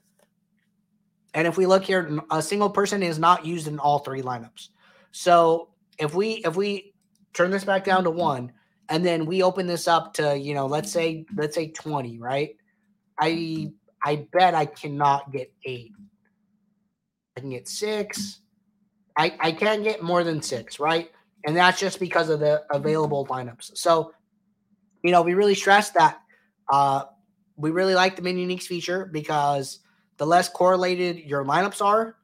And 1.33 1.47
if 1.47 1.57
we 1.57 1.65
look 1.65 1.83
here, 1.83 2.19
a 2.31 2.41
single 2.41 2.69
person 2.69 3.03
is 3.03 3.19
not 3.19 3.45
used 3.45 3.67
in 3.67 3.77
all 3.79 3.99
three 3.99 4.21
lineups. 4.21 4.69
So 5.11 5.69
if 5.99 6.15
we 6.15 6.43
if 6.45 6.55
we 6.55 6.93
turn 7.33 7.51
this 7.51 7.63
back 7.63 7.83
down 7.83 8.03
to 8.05 8.11
one, 8.11 8.51
and 8.89 9.05
then 9.05 9.25
we 9.25 9.43
open 9.43 9.67
this 9.67 9.87
up 9.87 10.13
to 10.15 10.37
you 10.37 10.53
know 10.53 10.65
let's 10.65 10.91
say 10.91 11.25
let's 11.35 11.55
say 11.55 11.69
twenty, 11.71 12.17
right? 12.19 12.55
I 13.19 13.71
I 14.03 14.27
bet 14.31 14.55
I 14.55 14.65
cannot 14.65 15.31
get 15.31 15.51
eight. 15.65 15.91
I 17.37 17.39
can 17.39 17.51
get 17.51 17.67
six. 17.67 18.39
I, 19.15 19.37
I 19.39 19.51
can't 19.51 19.83
get 19.83 20.01
more 20.01 20.23
than 20.23 20.41
six, 20.41 20.79
right? 20.79 21.11
And 21.45 21.55
that's 21.55 21.79
just 21.79 21.99
because 21.99 22.29
of 22.29 22.39
the 22.39 22.63
available 22.71 23.25
lineups. 23.27 23.77
So 23.77 24.11
you 25.03 25.11
know, 25.11 25.21
we 25.21 25.33
really 25.33 25.55
stress 25.55 25.91
that 25.91 26.19
uh, 26.69 27.03
we 27.55 27.71
really 27.71 27.95
like 27.95 28.15
the 28.15 28.21
min 28.21 28.37
uniques 28.37 28.63
feature 28.63 29.05
because 29.05 29.79
the 30.17 30.25
less 30.25 30.49
correlated 30.49 31.19
your 31.19 31.45
lineups 31.45 31.81
are, 31.81 32.17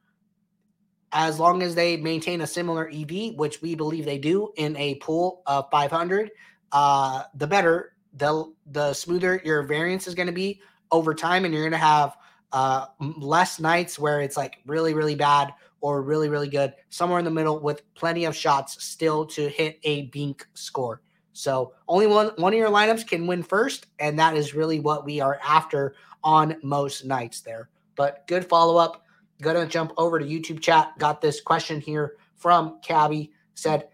as 1.12 1.38
long 1.38 1.62
as 1.62 1.74
they 1.74 1.96
maintain 1.96 2.40
a 2.40 2.46
similar 2.46 2.90
EV, 2.92 3.36
which 3.36 3.62
we 3.62 3.74
believe 3.74 4.04
they 4.04 4.18
do 4.18 4.52
in 4.56 4.76
a 4.76 4.96
pool 4.96 5.42
of 5.46 5.70
500, 5.70 6.30
uh, 6.72 7.22
the 7.36 7.46
better, 7.46 7.92
the 8.16 8.52
the 8.72 8.92
smoother 8.92 9.40
your 9.44 9.62
variance 9.62 10.06
is 10.06 10.14
going 10.14 10.26
to 10.26 10.32
be 10.32 10.60
over 10.90 11.14
time, 11.14 11.44
and 11.44 11.54
you're 11.54 11.62
going 11.62 11.72
to 11.72 11.78
have 11.78 12.16
uh, 12.54 12.86
less 13.18 13.60
nights 13.60 13.98
where 13.98 14.22
it's 14.22 14.38
like 14.38 14.58
really 14.64 14.94
really 14.94 15.14
bad 15.14 15.52
or 15.82 16.00
really 16.00 16.30
really 16.30 16.48
good, 16.48 16.72
somewhere 16.88 17.18
in 17.18 17.26
the 17.26 17.30
middle 17.30 17.60
with 17.60 17.82
plenty 17.94 18.24
of 18.24 18.34
shots 18.34 18.82
still 18.82 19.26
to 19.26 19.48
hit 19.50 19.78
a 19.82 20.06
bink 20.06 20.46
score. 20.54 21.02
So 21.34 21.74
only 21.88 22.06
one 22.06 22.30
one 22.36 22.54
of 22.54 22.58
your 22.58 22.70
lineups 22.70 23.06
can 23.06 23.26
win 23.26 23.42
first, 23.42 23.88
and 23.98 24.18
that 24.18 24.34
is 24.34 24.54
really 24.54 24.80
what 24.80 25.04
we 25.04 25.20
are 25.20 25.38
after 25.46 25.94
on 26.22 26.56
most 26.62 27.04
nights 27.04 27.42
there. 27.42 27.68
But 27.96 28.26
good 28.26 28.46
follow 28.48 28.78
up 28.78 29.04
Gonna 29.40 29.66
jump 29.66 29.92
over 29.96 30.18
to 30.18 30.24
YouTube 30.24 30.60
chat. 30.60 30.96
Got 30.98 31.20
this 31.20 31.40
question 31.40 31.80
here 31.80 32.16
from 32.36 32.78
Cabby. 32.82 33.32
Said, 33.54 33.88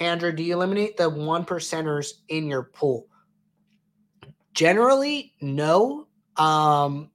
Andrew, 0.00 0.32
do 0.32 0.42
you 0.42 0.54
eliminate 0.54 0.96
the 0.96 1.08
one 1.08 1.44
percenters 1.44 2.14
in 2.28 2.46
your 2.46 2.64
pool? 2.64 3.06
Generally, 4.54 5.32
no. 5.40 6.06
Um, 6.36 7.10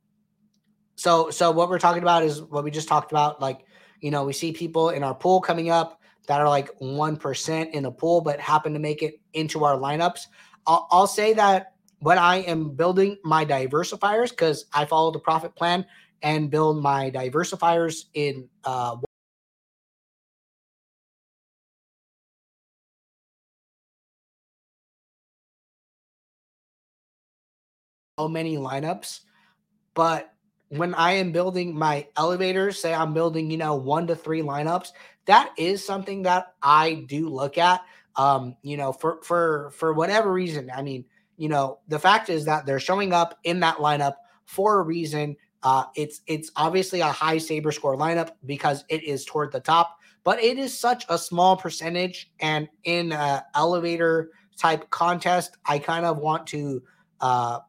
so 1.02 1.32
so 1.32 1.50
what 1.50 1.68
we're 1.68 1.80
talking 1.80 2.04
about 2.04 2.22
is 2.22 2.44
what 2.44 2.64
we 2.64 2.70
just 2.70 2.88
talked 2.88 3.12
about. 3.12 3.42
Like, 3.42 3.66
you 4.02 4.12
know, 4.12 4.24
we 4.24 4.34
see 4.34 4.52
people 4.52 4.92
in 4.92 5.02
our 5.02 5.16
pool 5.16 5.42
coming 5.42 5.72
up 5.72 6.00
that 6.28 6.40
are 6.40 6.48
like 6.48 6.70
one 6.78 7.18
percent 7.18 7.74
in 7.74 7.82
the 7.82 7.92
pool, 7.92 8.22
but 8.22 8.40
happen 8.40 8.72
to 8.74 8.80
make 8.80 9.02
it 9.02 9.16
into 9.34 9.64
our 9.64 9.76
lineups. 9.76 10.28
I'll, 10.68 10.88
I'll 10.92 11.08
say 11.08 11.34
that 11.34 11.74
when 12.02 12.20
I 12.20 12.42
am 12.42 12.76
building 12.76 13.18
my 13.24 13.44
diversifiers, 13.44 14.30
because 14.30 14.66
I 14.76 14.86
follow 14.86 15.10
the 15.10 15.18
profit 15.18 15.56
plan, 15.56 15.88
and 16.22 16.52
build 16.52 16.84
my 16.84 17.10
diversifiers 17.10 18.06
in 18.14 18.48
uh, 18.64 18.98
many 28.30 28.56
lineups. 28.56 29.22
But 29.96 30.32
when 30.72 30.94
I 30.94 31.14
am 31.14 31.34
building 31.34 31.78
my 31.78 32.08
elevators, 32.16 32.80
say 32.80 32.94
I'm 32.94 33.14
building, 33.14 33.52
you 33.52 33.58
know, 33.58 33.76
one 33.76 34.08
to 34.08 34.16
three 34.16 34.42
lineups, 34.42 34.90
that 35.26 35.52
is 35.58 35.86
something 35.86 36.24
that 36.24 36.54
I 36.62 37.06
do 37.08 37.28
look 37.28 37.58
at. 37.58 37.82
Um, 38.16 38.56
you 38.62 38.78
know, 38.78 38.92
for 38.94 39.22
for 39.24 39.72
for 39.72 39.94
whatever 39.94 40.32
reason. 40.32 40.72
I 40.76 40.82
mean, 40.82 41.06
you 41.38 41.50
know, 41.50 41.80
the 41.88 42.00
fact 42.00 42.30
is 42.30 42.46
that 42.46 42.66
they're 42.66 42.80
showing 42.80 43.14
up 43.14 43.40
in 43.44 43.60
that 43.62 43.78
lineup 43.78 44.16
for 44.46 44.80
a 44.80 44.84
reason. 44.84 45.36
Uh, 45.64 45.86
it's 45.96 46.22
it's 46.28 46.52
obviously 46.56 47.02
a 47.02 47.08
high 47.08 47.38
saber 47.38 47.72
score 47.72 47.98
lineup 47.98 48.32
because 48.46 48.84
it 48.90 49.04
is 49.04 49.26
toward 49.26 49.52
the 49.52 49.60
top, 49.60 49.98
but 50.24 50.42
it 50.42 50.58
is 50.58 50.78
such 50.78 51.06
a 51.10 51.18
small 51.18 51.56
percentage. 51.56 52.32
And 52.40 52.68
in 52.84 53.12
a 53.12 53.46
elevator 53.56 54.32
type 54.58 54.90
contest, 54.90 55.58
I 55.66 55.80
kind 55.80 56.06
of 56.06 56.18
want 56.18 56.48
to 56.48 56.84
uh, 57.22 57.60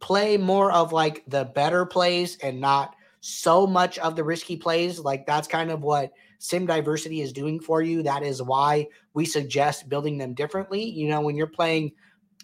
play 0.00 0.36
more 0.36 0.72
of 0.72 0.92
like 0.92 1.22
the 1.26 1.44
better 1.44 1.86
plays 1.86 2.36
and 2.38 2.60
not 2.60 2.94
so 3.20 3.66
much 3.66 3.98
of 3.98 4.16
the 4.16 4.24
risky 4.24 4.56
plays. 4.56 4.98
Like 4.98 5.26
that's 5.26 5.46
kind 5.46 5.70
of 5.70 5.82
what 5.82 6.12
sim 6.38 6.66
diversity 6.66 7.20
is 7.20 7.32
doing 7.32 7.60
for 7.60 7.82
you. 7.82 8.02
That 8.02 8.22
is 8.22 8.42
why 8.42 8.88
we 9.14 9.24
suggest 9.26 9.88
building 9.88 10.18
them 10.18 10.34
differently. 10.34 10.82
You 10.82 11.08
know, 11.08 11.20
when 11.20 11.36
you're 11.36 11.46
playing 11.46 11.92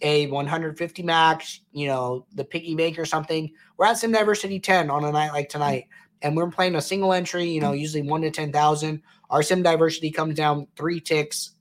a 0.03 0.27
150 0.27 1.03
max, 1.03 1.61
you 1.73 1.87
know, 1.87 2.27
the 2.35 2.45
piggy 2.45 2.75
bank 2.75 2.99
or 2.99 3.05
something. 3.05 3.51
We're 3.77 3.87
at 3.87 3.99
Sim 3.99 4.13
Diversity 4.13 4.61
10 4.61 4.91
on 4.91 5.05
a 5.05 5.13
night 5.13 5.33
like 5.33 5.49
tonight, 5.49 5.87
and 6.23 6.37
we're 6.37 6.51
playing 6.51 6.77
a 6.77 6.83
single 6.83 7.13
entry, 7.13 7.45
you 7.45 7.61
know, 7.61 7.71
mm-hmm. 7.71 7.81
usually 7.81 8.03
one 8.03 8.23
to 8.23 8.31
10,000. 8.31 9.03
Our 9.31 9.43
Sim 9.43 9.63
Diversity 9.63 10.11
comes 10.11 10.35
down 10.35 10.67
three 10.77 11.01
ticks. 11.01 11.53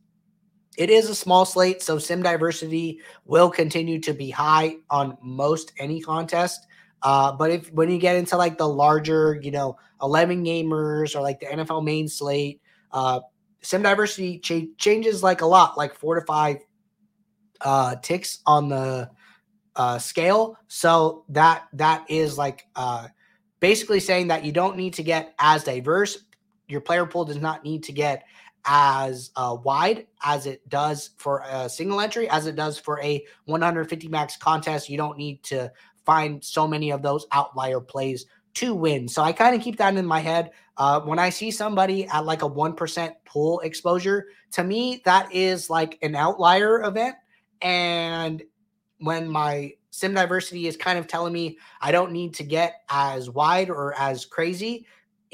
It 0.78 0.90
is 0.90 1.10
a 1.10 1.16
small 1.16 1.46
slate, 1.46 1.82
so 1.82 1.98
Sim 1.98 2.22
Diversity 2.22 3.00
will 3.26 3.50
continue 3.50 4.00
to 4.02 4.14
be 4.14 4.30
high 4.30 4.78
on 4.90 5.18
most 5.22 5.72
any 5.80 6.02
contest. 6.02 6.68
Uh, 7.02 7.32
but 7.32 7.52
if 7.52 7.72
when 7.72 7.90
you 7.90 7.98
get 7.98 8.16
into 8.16 8.36
like 8.36 8.58
the 8.58 8.68
larger, 8.68 9.40
you 9.42 9.52
know, 9.52 9.78
11 10.02 10.44
gamers 10.44 11.16
or 11.16 11.22
like 11.22 11.40
the 11.40 11.46
NFL 11.46 11.84
main 11.84 12.08
slate, 12.08 12.62
uh, 12.92 13.22
Sim 13.62 13.84
Diversity 13.84 14.40
ch- 14.40 14.78
changes 14.78 15.24
like 15.24 15.42
a 15.42 15.46
lot, 15.46 15.78
like 15.78 15.96
four 15.96 16.20
to 16.20 16.26
five 16.26 16.58
uh, 17.62 17.96
ticks 18.02 18.40
on 18.46 18.70
the 18.70 19.10
uh, 19.76 19.98
scale. 19.98 20.58
So 20.68 21.26
that 21.30 21.66
that 21.74 22.06
is 22.10 22.38
like 22.38 22.66
uh, 22.76 23.08
basically 23.60 24.00
saying 24.00 24.28
that 24.28 24.44
you 24.44 24.52
don't 24.52 24.78
need 24.78 24.94
to 24.96 25.04
get 25.04 25.34
as 25.40 25.64
diverse. 25.64 26.24
Your 26.68 26.82
player 26.82 27.06
pool 27.06 27.26
does 27.26 27.38
not 27.38 27.64
need 27.64 27.84
to 27.84 27.92
get 27.92 28.24
as 28.66 29.32
uh, 29.36 29.56
wide 29.64 30.08
as 30.24 30.46
it 30.46 30.68
does 30.70 31.12
for 31.18 31.44
a 31.50 31.70
single 31.70 32.02
entry, 32.02 32.30
as 32.30 32.48
it 32.48 32.56
does 32.56 32.78
for 32.78 33.00
a 33.02 33.24
150 33.46 34.08
max 34.08 34.38
contest. 34.38 34.90
You 34.90 34.98
don't 34.98 35.18
need 35.18 35.44
to 35.44 35.72
find 36.06 36.44
so 36.44 36.68
many 36.68 36.92
of 36.92 37.02
those 37.02 37.26
outlier 37.32 37.80
plays 37.80 38.26
to 38.56 38.74
win. 38.74 39.08
So 39.08 39.22
I 39.22 39.34
kind 39.34 39.56
of 39.56 39.62
keep 39.62 39.78
that 39.78 39.96
in 39.96 40.06
my 40.06 40.20
head. 40.20 40.52
Uh, 40.78 41.02
when 41.02 41.20
I 41.20 41.30
see 41.30 41.52
somebody 41.52 42.08
at 42.08 42.26
like 42.26 42.42
a 42.42 42.50
1% 42.50 43.12
pool 43.26 43.60
exposure, 43.62 44.28
to 44.52 44.64
me, 44.64 45.02
that 45.06 45.34
is 45.34 45.70
like 45.70 45.98
an 46.02 46.16
outlier 46.16 46.84
event. 46.84 47.16
And 47.62 48.44
when 49.00 49.30
my 49.30 49.74
sim 49.92 50.14
diversity 50.14 50.68
is 50.68 50.76
kind 50.76 51.00
of 51.00 51.08
telling 51.08 51.32
me 51.32 51.58
I 51.80 51.92
don't 51.92 52.12
need 52.12 52.34
to 52.36 52.44
get 52.44 52.82
as 52.90 53.30
wide 53.30 53.70
or 53.70 53.94
as 53.98 54.26
crazy 54.26 54.86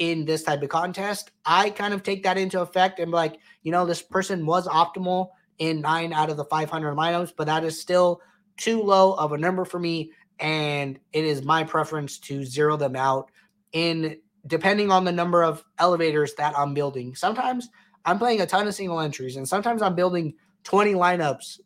in 0.02 0.24
this 0.24 0.42
type 0.42 0.60
of 0.62 0.68
contest, 0.68 1.30
I 1.46 1.70
kind 1.70 1.94
of 1.94 2.02
take 2.02 2.24
that 2.24 2.36
into 2.36 2.60
effect 2.60 2.98
and 2.98 3.12
like, 3.12 3.38
you 3.62 3.70
know, 3.70 3.86
this 3.86 4.02
person 4.02 4.44
was 4.44 4.66
optimal 4.66 5.28
in 5.58 5.80
nine 5.80 6.12
out 6.12 6.28
of 6.28 6.36
the 6.36 6.44
500 6.44 6.96
lineups, 6.96 7.34
but 7.36 7.46
that 7.46 7.62
is 7.62 7.80
still 7.80 8.20
too 8.56 8.82
low 8.82 9.12
of 9.12 9.30
a 9.30 9.38
number 9.38 9.64
for 9.64 9.78
me. 9.78 10.10
And 10.40 10.98
it 11.12 11.24
is 11.24 11.44
my 11.44 11.62
preference 11.62 12.18
to 12.20 12.44
zero 12.44 12.76
them 12.76 12.96
out 12.96 13.30
in 13.72 14.18
depending 14.44 14.90
on 14.90 15.04
the 15.04 15.12
number 15.12 15.44
of 15.44 15.62
elevators 15.78 16.34
that 16.34 16.58
I'm 16.58 16.74
building. 16.74 17.14
Sometimes 17.14 17.68
I'm 18.04 18.18
playing 18.18 18.40
a 18.40 18.46
ton 18.46 18.66
of 18.66 18.74
single 18.74 18.98
entries, 18.98 19.36
and 19.36 19.48
sometimes 19.48 19.82
I'm 19.82 19.94
building 19.94 20.34
20 20.64 20.94
lineups 20.94 21.60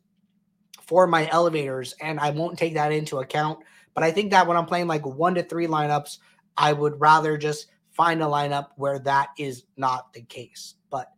for 0.83 1.07
my 1.07 1.27
elevators, 1.31 1.95
and 1.99 2.19
I 2.19 2.29
won't 2.29 2.59
take 2.59 2.75
that 2.75 2.91
into 2.91 3.17
account. 3.17 3.57
But 3.95 4.03
I 4.03 4.11
think 4.11 4.29
that 4.29 4.45
when 4.45 4.57
I'm 4.57 4.67
playing 4.67 4.85
like 4.85 5.07
one 5.07 5.33
to 5.33 5.41
three 5.41 5.65
lineups, 5.65 6.19
I 6.55 6.71
would 6.71 7.01
rather 7.01 7.35
just 7.35 7.65
find 7.97 8.21
a 8.21 8.25
lineup 8.25 8.67
where 8.75 8.99
that 8.99 9.29
is 9.37 9.63
not 9.75 10.13
the 10.13 10.21
case. 10.21 10.75
But 10.89 11.11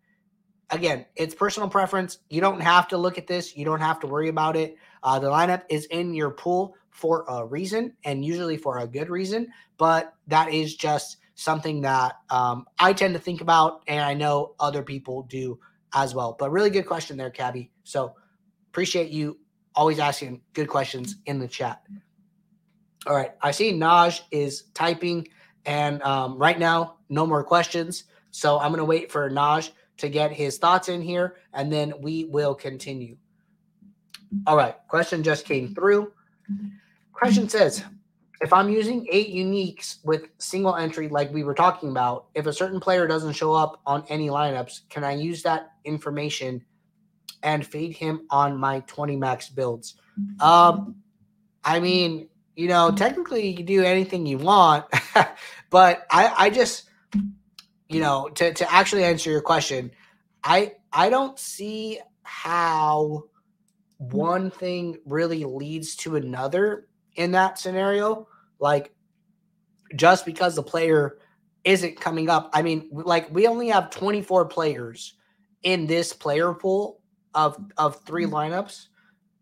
again, 0.72 1.06
it's 1.16 1.36
personal 1.36 1.70
preference. 1.70 2.20
You 2.30 2.42
don't 2.42 2.62
have 2.62 2.88
to 2.88 2.98
look 2.98 3.18
at 3.18 3.28
this, 3.28 3.56
you 3.56 3.66
don't 3.66 3.82
have 3.82 4.00
to 4.00 4.08
worry 4.08 4.30
about 4.30 4.56
it. 4.56 4.78
Uh, 5.04 5.20
the 5.20 5.30
lineup 5.30 5.64
is 5.70 5.86
in 5.86 6.14
your 6.14 6.32
pool 6.32 6.76
for 6.90 7.26
a 7.28 7.46
reason 7.46 7.94
and 8.06 8.26
usually 8.26 8.58
for 8.58 8.80
a 8.80 8.88
good 8.88 9.10
reason, 9.10 9.48
but 9.78 10.14
that 10.28 10.52
is 10.52 10.76
just 10.76 11.18
something 11.36 11.82
that 11.82 12.16
um, 12.30 12.66
I 12.80 12.92
tend 12.92 13.14
to 13.14 13.20
think 13.20 13.40
about, 13.40 13.84
and 13.88 14.02
I 14.02 14.14
know 14.14 14.56
other 14.60 14.84
people 14.84 15.24
do 15.24 15.58
as 15.94 16.14
well. 16.14 16.36
But 16.38 16.52
really 16.52 16.70
good 16.70 16.86
question 16.86 17.16
there, 17.16 17.30
Cabby. 17.30 17.72
So 17.84 18.14
appreciate 18.72 19.10
you 19.10 19.40
always 19.74 20.00
asking 20.00 20.42
good 20.54 20.68
questions 20.68 21.16
in 21.26 21.40
the 21.40 21.48
chat. 21.48 21.82
All 23.08 23.16
right, 23.16 23.32
I 23.42 23.52
see 23.52 23.72
Naj 23.72 24.22
is 24.32 24.64
typing, 24.74 25.30
and 25.70 26.02
um, 26.02 26.36
right 26.36 26.58
now, 26.58 26.96
no 27.10 27.28
more 27.28 27.44
questions. 27.44 28.06
So 28.32 28.60
I'm 28.60 28.70
going 28.70 28.80
to 28.80 28.86
wait 28.86 29.12
for 29.12 29.30
Naj 29.30 29.70
to 29.98 30.10
get 30.10 30.32
his 30.32 30.58
thoughts 30.58 30.90
in 30.90 31.00
here, 31.00 31.36
and 31.54 31.72
then 31.72 31.94
we 32.00 32.26
will 32.26 32.56
continue. 32.56 33.18
All 34.48 34.58
right, 34.58 34.76
question 34.88 35.22
just 35.22 35.46
came 35.46 35.76
through. 35.76 36.12
Question 37.14 37.48
says, 37.48 37.84
if 38.42 38.52
I'm 38.52 38.70
using 38.70 39.06
eight 39.12 39.30
uniques 39.30 40.04
with 40.04 40.30
single 40.40 40.76
entry, 40.76 41.08
like 41.08 41.32
we 41.32 41.44
were 41.44 41.54
talking 41.54 41.92
about, 41.92 42.26
if 42.34 42.48
a 42.48 42.54
certain 42.54 42.80
player 42.80 43.06
doesn't 43.06 43.34
show 43.34 43.54
up 43.54 43.80
on 43.86 44.04
any 44.10 44.30
lineups, 44.30 44.90
can 44.90 45.04
I 45.04 45.14
use 45.14 45.44
that 45.44 45.74
information 45.86 46.66
and 47.44 47.66
feed 47.66 47.96
him 47.96 48.26
on 48.32 48.58
my 48.58 48.80
20 48.82 49.16
max 49.18 49.50
builds. 49.50 49.96
Um, 50.40 50.96
I 51.64 51.80
mean, 51.80 52.28
you 52.60 52.68
know, 52.68 52.92
technically 52.92 53.48
you 53.48 53.56
can 53.56 53.66
do 53.66 53.84
anything 53.84 54.26
you 54.26 54.38
want, 54.38 54.84
but 55.70 56.06
I, 56.12 56.34
I 56.38 56.50
just, 56.50 56.90
you 57.88 58.02
know, 58.02 58.28
to, 58.36 58.54
to 58.54 58.74
actually 58.74 59.06
answer 59.06 59.32
your 59.32 59.40
question, 59.40 59.92
I 60.44 60.74
I 60.92 61.10
don't 61.10 61.40
see 61.40 62.02
how 62.24 63.24
one 63.98 64.52
thing 64.52 64.98
really 65.06 65.46
leads 65.46 65.96
to 65.98 66.18
another 66.18 66.90
in 67.16 67.32
that 67.32 67.60
scenario. 67.60 68.28
Like 68.60 68.94
just 69.96 70.26
because 70.26 70.56
the 70.58 70.64
player 70.64 71.18
isn't 71.64 72.02
coming 72.02 72.30
up. 72.30 72.50
I 72.54 72.62
mean, 72.62 72.90
like 72.92 73.34
we 73.34 73.48
only 73.48 73.70
have 73.70 73.90
24 73.90 74.48
players 74.48 75.14
in 75.64 75.88
this 75.88 76.12
player 76.12 76.54
pool 76.54 77.00
of 77.34 77.58
of 77.78 78.02
three 78.02 78.26
mm. 78.26 78.32
lineups. 78.32 78.88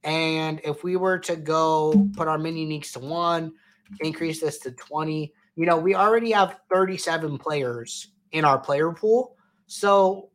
And 0.03 0.61
if 0.63 0.83
we 0.83 0.95
were 0.95 1.19
to 1.19 1.35
go 1.35 2.09
put 2.15 2.27
our 2.27 2.37
min 2.37 2.55
uniques 2.55 2.93
to 2.93 2.99
one, 2.99 3.53
increase 4.01 4.41
this 4.41 4.59
to 4.59 4.71
20, 4.71 5.33
you 5.55 5.65
know, 5.65 5.77
we 5.77 5.95
already 5.95 6.31
have 6.31 6.59
37 6.71 7.37
players 7.37 8.09
in 8.31 8.45
our 8.45 8.59
player 8.59 8.91
pool. 8.91 9.35
So 9.65 10.29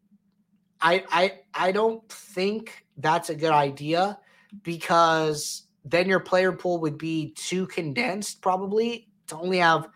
I 0.81 1.05
I 1.11 1.33
I 1.55 1.72
don't 1.72 2.07
think 2.11 2.85
that's 2.98 3.31
a 3.31 3.35
good 3.35 3.53
idea 3.53 4.18
because 4.62 5.64
then 5.85 6.09
your 6.09 6.20
player 6.20 6.53
pool 6.53 6.81
would 6.81 6.98
be 6.98 7.33
too 7.37 7.66
condensed 7.66 8.42
probably 8.42 9.09
to 9.29 9.37
only 9.37 9.59
have 9.59 9.88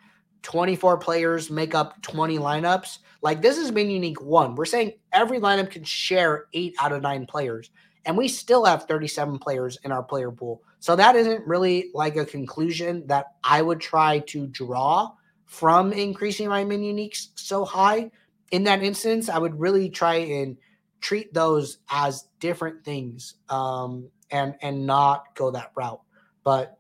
24 0.43 0.99
players 0.99 1.51
make 1.51 1.75
up 1.75 2.01
20 2.03 2.39
lineups. 2.39 2.99
Like 3.21 3.43
this 3.43 3.59
is 3.59 3.73
min 3.73 3.91
unique 3.91 4.23
one. 4.23 4.55
We're 4.55 4.65
saying 4.65 4.93
every 5.13 5.41
lineup 5.41 5.71
can 5.71 5.85
share 5.85 6.47
eight 6.53 6.75
out 6.81 6.93
of 6.93 7.03
nine 7.03 7.27
players, 7.27 7.71
and 8.07 8.17
we 8.17 8.29
still 8.29 8.65
have 8.65 8.85
37 8.85 9.39
players 9.39 9.79
in 9.85 9.93
our 9.93 10.03
player 10.03 10.31
pool. 10.31 10.63
So 10.79 10.95
that 10.97 11.17
isn't 11.17 11.47
really 11.47 11.91
like 11.93 12.17
a 12.17 12.25
conclusion 12.25 13.07
that 13.09 13.27
I 13.43 13.61
would 13.61 13.81
try 13.81 14.21
to 14.21 14.47
draw 14.47 15.13
from 15.45 15.93
increasing 15.93 16.49
my 16.49 16.65
min 16.65 16.81
uniques 16.81 17.29
so 17.35 17.65
high. 17.65 18.11
In 18.53 18.63
that 18.65 18.83
instance, 18.83 19.29
I 19.29 19.39
would 19.39 19.59
really 19.59 19.91
try 19.91 20.15
and 20.15 20.57
treat 21.01 21.35
those 21.35 21.79
as 21.91 22.29
different 22.39 22.85
things 22.85 23.35
um, 23.49 24.09
and 24.31 24.55
and 24.63 24.87
not 24.87 25.35
go 25.35 25.51
that 25.51 25.73
route. 25.75 26.01
But 26.45 26.79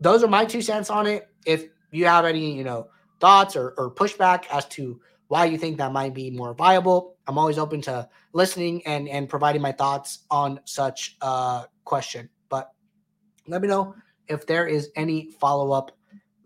those 0.00 0.24
are 0.24 0.28
my 0.28 0.44
two 0.44 0.60
cents 0.60 0.90
on 0.90 1.06
it. 1.06 1.28
If 1.46 1.66
you 1.92 2.06
have 2.06 2.24
any, 2.24 2.56
you 2.56 2.64
know, 2.64 2.88
thoughts 3.20 3.54
or, 3.54 3.74
or 3.78 3.92
pushback 3.92 4.46
as 4.50 4.66
to 4.66 5.00
why 5.28 5.44
you 5.44 5.56
think 5.56 5.78
that 5.78 5.92
might 5.92 6.14
be 6.14 6.30
more 6.30 6.52
viable, 6.52 7.13
I'm 7.26 7.38
always 7.38 7.58
open 7.58 7.80
to 7.82 8.08
listening 8.32 8.86
and 8.86 9.08
and 9.08 9.28
providing 9.28 9.62
my 9.62 9.72
thoughts 9.72 10.20
on 10.30 10.60
such 10.64 11.16
a 11.20 11.64
question. 11.84 12.28
But 12.48 12.72
let 13.46 13.62
me 13.62 13.68
know 13.68 13.94
if 14.28 14.46
there 14.46 14.66
is 14.66 14.90
any 14.96 15.30
follow 15.40 15.72
up 15.72 15.92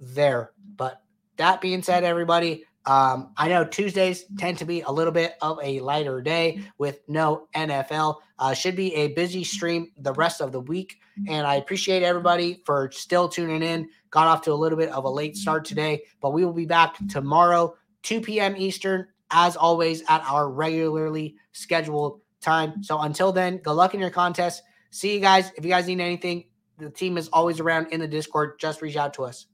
there. 0.00 0.52
But 0.76 1.02
that 1.36 1.60
being 1.60 1.82
said, 1.82 2.04
everybody, 2.04 2.64
um, 2.86 3.32
I 3.36 3.48
know 3.48 3.64
Tuesdays 3.64 4.24
tend 4.38 4.58
to 4.58 4.64
be 4.64 4.80
a 4.80 4.90
little 4.90 5.12
bit 5.12 5.34
of 5.42 5.58
a 5.62 5.80
lighter 5.80 6.22
day 6.22 6.62
with 6.78 7.00
no 7.06 7.48
NFL. 7.54 8.16
Uh, 8.38 8.54
should 8.54 8.76
be 8.76 8.94
a 8.94 9.08
busy 9.08 9.44
stream 9.44 9.90
the 9.98 10.12
rest 10.14 10.40
of 10.40 10.52
the 10.52 10.60
week. 10.60 11.00
And 11.28 11.46
I 11.46 11.56
appreciate 11.56 12.02
everybody 12.02 12.62
for 12.64 12.90
still 12.92 13.28
tuning 13.28 13.62
in. 13.62 13.88
Got 14.10 14.28
off 14.28 14.42
to 14.42 14.52
a 14.52 14.54
little 14.54 14.78
bit 14.78 14.90
of 14.90 15.04
a 15.04 15.10
late 15.10 15.36
start 15.36 15.64
today, 15.64 16.02
but 16.20 16.32
we 16.32 16.44
will 16.44 16.52
be 16.52 16.64
back 16.64 16.96
tomorrow, 17.08 17.74
2 18.04 18.20
p.m. 18.20 18.56
Eastern, 18.56 19.06
as 19.30 19.56
always, 19.56 20.02
at 20.08 20.22
our 20.22 20.48
regularly 20.50 21.36
scheduled 21.52 22.20
time. 22.40 22.82
So 22.82 23.00
until 23.00 23.32
then, 23.32 23.58
good 23.58 23.72
luck 23.72 23.94
in 23.94 24.00
your 24.00 24.10
contest. 24.10 24.62
See 24.90 25.14
you 25.14 25.20
guys. 25.20 25.52
If 25.56 25.64
you 25.64 25.70
guys 25.70 25.86
need 25.86 26.00
anything, 26.00 26.44
the 26.78 26.90
team 26.90 27.18
is 27.18 27.28
always 27.28 27.60
around 27.60 27.92
in 27.92 28.00
the 28.00 28.08
Discord. 28.08 28.58
Just 28.58 28.80
reach 28.82 28.96
out 28.96 29.14
to 29.14 29.24
us. 29.24 29.46